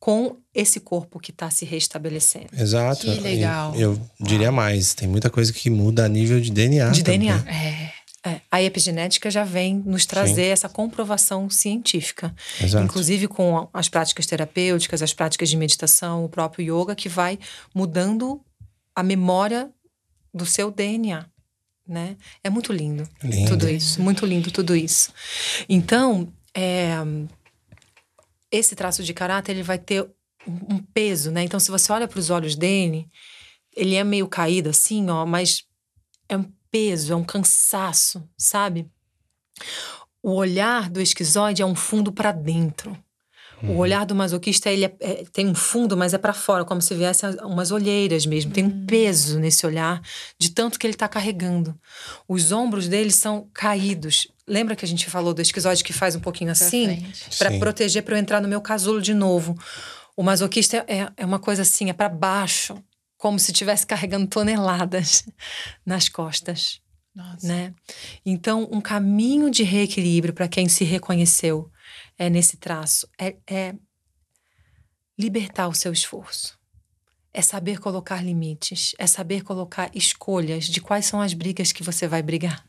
com 0.00 0.36
esse 0.54 0.80
corpo 0.80 1.18
que 1.18 1.30
está 1.30 1.50
se 1.50 1.64
restabelecendo. 1.64 2.48
Exato. 2.52 3.02
Que 3.02 3.20
legal. 3.20 3.74
Eu, 3.74 3.92
eu 3.92 4.00
diria 4.20 4.52
mais, 4.52 4.94
tem 4.94 5.08
muita 5.08 5.28
coisa 5.28 5.52
que 5.52 5.68
muda 5.68 6.04
a 6.04 6.08
nível 6.08 6.40
de 6.40 6.50
DNA. 6.50 6.90
De 6.90 7.02
também. 7.02 7.20
DNA. 7.20 7.50
É. 7.50 7.97
É, 8.28 8.42
a 8.50 8.62
epigenética 8.62 9.30
já 9.30 9.42
vem 9.42 9.76
nos 9.76 10.04
trazer 10.04 10.44
Sim. 10.44 10.50
essa 10.50 10.68
comprovação 10.68 11.48
científica. 11.48 12.34
Exato. 12.60 12.84
Inclusive 12.84 13.26
com 13.26 13.68
as 13.72 13.88
práticas 13.88 14.26
terapêuticas, 14.26 15.02
as 15.02 15.14
práticas 15.14 15.48
de 15.48 15.56
meditação, 15.56 16.24
o 16.24 16.28
próprio 16.28 16.82
yoga, 16.82 16.94
que 16.94 17.08
vai 17.08 17.38
mudando 17.74 18.40
a 18.94 19.02
memória 19.02 19.70
do 20.34 20.44
seu 20.44 20.70
DNA. 20.70 21.26
Né? 21.86 22.16
É 22.44 22.50
muito 22.50 22.70
lindo, 22.70 23.08
lindo. 23.24 23.48
tudo 23.48 23.66
isso, 23.66 24.02
muito 24.02 24.26
lindo 24.26 24.50
tudo 24.50 24.76
isso. 24.76 25.10
Então, 25.66 26.30
é, 26.54 26.96
esse 28.52 28.76
traço 28.76 29.02
de 29.02 29.14
caráter 29.14 29.52
ele 29.52 29.62
vai 29.62 29.78
ter 29.78 30.06
um 30.46 30.78
peso, 30.92 31.30
né? 31.30 31.44
Então, 31.44 31.58
se 31.58 31.70
você 31.70 31.90
olha 31.90 32.06
para 32.06 32.18
os 32.18 32.28
olhos 32.28 32.54
dele, 32.54 33.08
ele 33.74 33.94
é 33.94 34.04
meio 34.04 34.28
caído 34.28 34.68
assim, 34.68 35.08
ó, 35.08 35.24
mas 35.24 35.64
é 36.28 36.36
um 36.36 36.44
peso, 36.70 37.12
é 37.12 37.16
um 37.16 37.24
cansaço, 37.24 38.22
sabe? 38.36 38.86
O 40.22 40.34
olhar 40.34 40.90
do 40.90 41.00
esquizoide 41.00 41.62
é 41.62 41.66
um 41.66 41.74
fundo 41.74 42.12
para 42.12 42.32
dentro. 42.32 42.96
Uhum. 43.62 43.76
O 43.76 43.76
olhar 43.78 44.04
do 44.04 44.14
masoquista 44.14 44.70
ele 44.70 44.84
é, 44.84 44.94
é, 45.00 45.24
tem 45.32 45.46
um 45.46 45.54
fundo, 45.54 45.96
mas 45.96 46.14
é 46.14 46.18
para 46.18 46.32
fora, 46.32 46.64
como 46.64 46.80
se 46.80 46.94
viesse 46.94 47.26
umas 47.42 47.70
olheiras 47.70 48.24
mesmo. 48.26 48.52
Tem 48.52 48.64
um 48.64 48.68
uhum. 48.68 48.86
peso 48.86 49.38
nesse 49.38 49.66
olhar, 49.66 50.00
de 50.38 50.50
tanto 50.50 50.78
que 50.78 50.86
ele 50.86 50.94
está 50.94 51.08
carregando. 51.08 51.74
Os 52.28 52.52
ombros 52.52 52.88
dele 52.88 53.10
são 53.10 53.48
caídos. 53.52 54.28
Lembra 54.46 54.76
que 54.76 54.84
a 54.84 54.88
gente 54.88 55.08
falou 55.10 55.34
do 55.34 55.42
esquizoide 55.42 55.84
que 55.84 55.92
faz 55.92 56.14
um 56.14 56.20
pouquinho 56.20 56.50
assim? 56.50 57.04
Para 57.36 57.58
proteger, 57.58 58.02
para 58.02 58.14
eu 58.14 58.18
entrar 58.18 58.40
no 58.40 58.48
meu 58.48 58.60
casulo 58.60 59.00
de 59.00 59.14
novo. 59.14 59.58
O 60.16 60.22
masoquista 60.22 60.84
é, 60.88 61.08
é 61.16 61.24
uma 61.24 61.38
coisa 61.38 61.62
assim, 61.62 61.90
é 61.90 61.92
para 61.92 62.08
baixo 62.08 62.82
como 63.18 63.38
se 63.38 63.50
estivesse 63.50 63.86
carregando 63.86 64.28
toneladas 64.28 65.28
nas 65.84 66.08
costas. 66.08 66.80
Nossa. 67.14 67.46
Né? 67.46 67.74
Então, 68.24 68.68
um 68.70 68.80
caminho 68.80 69.50
de 69.50 69.64
reequilíbrio 69.64 70.32
para 70.32 70.46
quem 70.46 70.68
se 70.68 70.84
reconheceu 70.84 71.70
é 72.16 72.30
nesse 72.30 72.56
traço 72.56 73.08
é, 73.18 73.36
é 73.46 73.74
libertar 75.18 75.66
o 75.66 75.74
seu 75.74 75.92
esforço. 75.92 76.56
É 77.34 77.42
saber 77.42 77.78
colocar 77.78 78.24
limites, 78.24 78.94
é 78.98 79.06
saber 79.06 79.42
colocar 79.42 79.90
escolhas 79.94 80.64
de 80.64 80.80
quais 80.80 81.06
são 81.06 81.20
as 81.20 81.34
brigas 81.34 81.72
que 81.72 81.82
você 81.82 82.06
vai 82.08 82.22
brigar, 82.22 82.64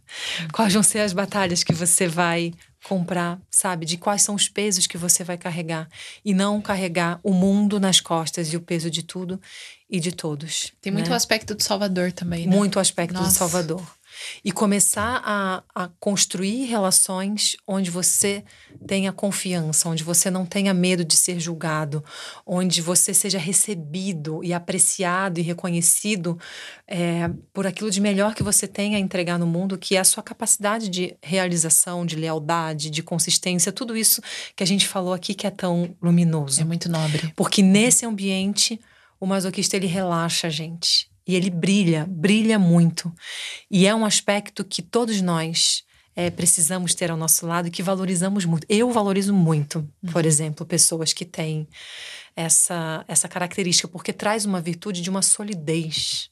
quais 0.52 0.74
vão 0.74 0.84
ser 0.84 1.00
as 1.00 1.14
batalhas 1.14 1.64
que 1.64 1.74
você 1.74 2.08
vai 2.08 2.54
comprar, 2.84 3.40
sabe? 3.52 3.86
De 3.86 3.98
quais 3.98 4.22
são 4.22 4.36
os 4.36 4.48
pesos 4.48 4.88
que 4.88 4.98
você 4.98 5.24
vai 5.24 5.38
carregar. 5.38 5.90
E 6.24 6.34
não 6.34 6.62
carregar 6.62 7.20
o 7.24 7.34
mundo 7.34 7.80
nas 7.80 8.00
costas 8.00 8.54
e 8.54 8.58
o 8.58 8.62
peso 8.62 8.90
de 8.90 9.04
tudo 9.04 9.40
e 9.90 10.00
de 10.00 10.12
todos. 10.12 10.72
Tem 10.82 10.92
muito 10.92 11.10
né? 11.10 11.16
aspecto 11.16 11.56
do 11.56 11.64
Salvador 11.64 12.12
também, 12.12 12.48
né? 12.48 12.56
Muito 12.56 12.80
aspecto 12.80 13.14
do 13.14 13.22
Nossa. 13.22 13.40
Salvador. 13.40 13.82
E 14.44 14.52
começar 14.52 15.22
a, 15.24 15.64
a 15.74 15.90
construir 16.00 16.66
relações 16.66 17.58
onde 17.68 17.90
você 17.90 18.44
tenha 18.88 19.12
confiança, 19.12 19.90
onde 19.90 20.04
você 20.04 20.30
não 20.30 20.46
tenha 20.46 20.74
medo 20.74 21.04
de 21.04 21.16
ser 21.16 21.40
julgado, 21.40 22.04
onde 22.46 22.82
você 22.82 23.14
seja 23.14 23.38
recebido 23.38 24.44
e 24.44 24.54
apreciado 24.54 25.40
e 25.40 25.44
reconhecido 25.44 26.38
é, 26.88 27.30
por 27.54 27.68
aquilo 27.68 27.92
de 27.92 28.02
melhor 28.02 28.34
que 28.36 28.44
você 28.44 28.68
tem 28.68 28.96
a 28.96 29.00
entregar 29.00 29.38
no 29.38 29.48
mundo, 29.48 29.78
que 29.78 29.96
é 29.96 30.00
a 30.00 30.04
sua 30.04 30.24
capacidade 30.24 30.90
de 30.90 31.16
realização, 31.22 32.06
de 32.06 32.16
lealdade, 32.16 32.90
de 32.90 33.04
consistência, 33.04 33.72
tudo 33.72 33.96
isso 33.96 34.22
que 34.56 34.64
a 34.64 34.68
gente 34.68 34.88
falou 34.88 35.14
aqui 35.14 35.34
que 35.34 35.48
é 35.48 35.52
tão 35.52 35.96
luminoso. 36.02 36.62
É 36.62 36.66
muito 36.66 36.90
nobre. 36.90 37.32
Porque 37.36 37.62
nesse 37.62 38.06
ambiente, 38.06 38.80
o 39.20 39.26
masoquista 39.26 39.76
ele 39.76 39.88
relaxa 39.88 40.48
a 40.48 40.50
gente. 40.50 41.09
E 41.30 41.36
ele 41.36 41.52
brilha, 41.52 42.08
brilha 42.10 42.58
muito. 42.58 43.14
E 43.70 43.86
é 43.86 43.94
um 43.94 44.04
aspecto 44.04 44.66
que 44.66 44.82
todos 44.82 45.22
nós 45.22 45.84
é, 46.16 46.32
precisamos 46.32 46.96
ter 46.96 47.12
ao 47.12 47.18
nosso 47.18 47.46
lado 47.46 47.68
e 47.68 47.72
que 47.72 47.84
valorizamos 47.84 48.46
muito. 48.46 48.66
Eu 48.68 48.92
valorizo 48.92 49.32
muito, 49.32 49.88
por 50.12 50.26
exemplo, 50.26 50.66
pessoas 50.66 51.14
que 51.14 51.24
têm 51.24 51.68
essa, 52.36 53.06
essa 53.08 53.28
característica, 53.28 53.88
porque 53.88 54.12
traz 54.12 54.44
uma 54.44 54.60
virtude 54.60 55.04
de 55.04 55.10
uma 55.12 55.22
solidez. 55.22 56.32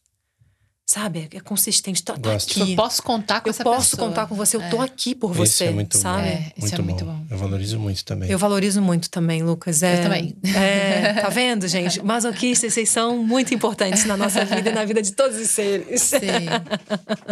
Sabe? 0.89 1.27
É 1.33 1.41
consistente. 1.41 2.01
Tá, 2.01 2.17
tá 2.17 2.31
aqui. 2.35 2.45
Tipo, 2.45 2.69
eu 2.71 2.75
posso 2.77 3.03
contar 3.03 3.41
com 3.41 3.49
Eu 3.49 3.51
essa 3.51 3.61
posso 3.61 3.89
pessoa. 3.91 4.07
contar 4.07 4.25
com 4.25 4.35
você, 4.35 4.55
eu 4.55 4.69
tô 4.69 4.79
aqui 4.81 5.13
por 5.13 5.31
Isso 5.31 5.39
você, 5.39 5.65
é 5.65 5.71
muito 5.71 5.97
sabe? 5.97 6.21
bom. 6.21 6.27
É, 6.29 6.53
isso 6.55 6.75
é 6.75 6.77
muito 6.81 7.03
bom. 7.03 7.25
Eu 7.29 7.37
valorizo 7.37 7.77
muito 7.77 8.05
também. 8.05 8.31
Eu 8.31 8.39
valorizo 8.39 8.81
muito 8.81 9.09
também, 9.09 9.43
Lucas. 9.43 9.83
É, 9.83 9.99
Eu 9.99 10.03
também. 10.03 10.37
É, 10.55 11.13
tá 11.21 11.27
vendo, 11.27 11.67
gente? 11.67 12.01
Masoquistas, 12.01 12.73
vocês 12.73 12.87
são 12.89 13.21
muito 13.21 13.53
importantes 13.53 14.05
na 14.05 14.15
nossa 14.15 14.45
vida 14.45 14.69
e 14.69 14.73
na 14.73 14.85
vida 14.85 15.01
de 15.01 15.11
todos 15.11 15.37
os 15.37 15.49
seres. 15.49 16.01
Sim. 16.03 16.19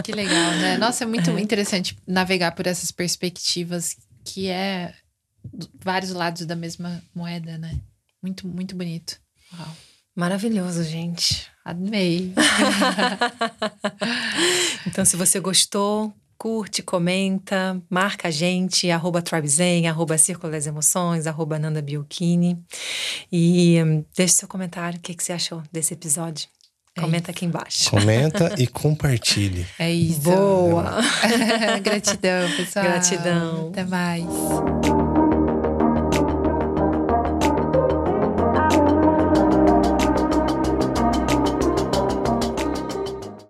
Que 0.04 0.12
legal, 0.12 0.52
né? 0.56 0.78
Nossa, 0.78 1.06
é 1.06 1.08
muito 1.08 1.32
interessante 1.40 1.98
navegar 2.06 2.52
por 2.52 2.68
essas 2.68 2.92
perspectivas 2.92 3.96
que 4.26 4.50
é 4.50 4.94
vários 5.82 6.12
lados 6.12 6.46
da 6.46 6.58
mesma 6.58 7.02
moeda, 7.16 7.58
né? 7.58 7.80
Muito, 8.22 8.46
muito 8.46 8.76
bonito. 8.76 9.18
Uau. 9.58 9.68
Maravilhoso, 10.14 10.84
gente. 10.84 11.48
Amei. 11.66 12.32
Então, 14.88 15.04
se 15.04 15.18
você 15.18 15.40
gostou, 15.40 16.14
curte, 16.38 16.84
comenta, 16.84 17.82
marca 17.90 18.28
a 18.28 18.32
gente, 18.32 18.90
arroba 18.92 19.22
Tribezen, 19.22 19.88
arroba 19.88 20.18
Círculo 20.18 20.52
das 20.52 20.68
Emoções, 20.68 21.26
arroba 21.26 21.58
Nanda 21.58 21.82
Biocchini. 21.82 22.58
E 23.32 23.82
hum, 23.84 24.06
deixe 24.16 24.36
seu 24.36 24.48
comentário, 24.48 25.00
o 25.00 25.02
que, 25.02 25.16
que 25.16 25.24
você 25.24 25.34
achou 25.34 25.64
desse 25.72 25.94
episódio. 25.94 26.48
É 26.96 27.02
Comenta 27.02 27.32
aqui 27.32 27.46
embaixo. 27.46 27.90
Comenta 27.90 28.56
e 28.62 28.68
compartilhe. 28.68 29.66
É 29.78 29.92
isso. 29.92 30.22
Boa! 30.22 31.02
Gratidão, 31.84 32.50
pessoal. 32.56 32.86
Gratidão. 32.86 33.70
Até 33.70 33.84
mais. 33.84 34.24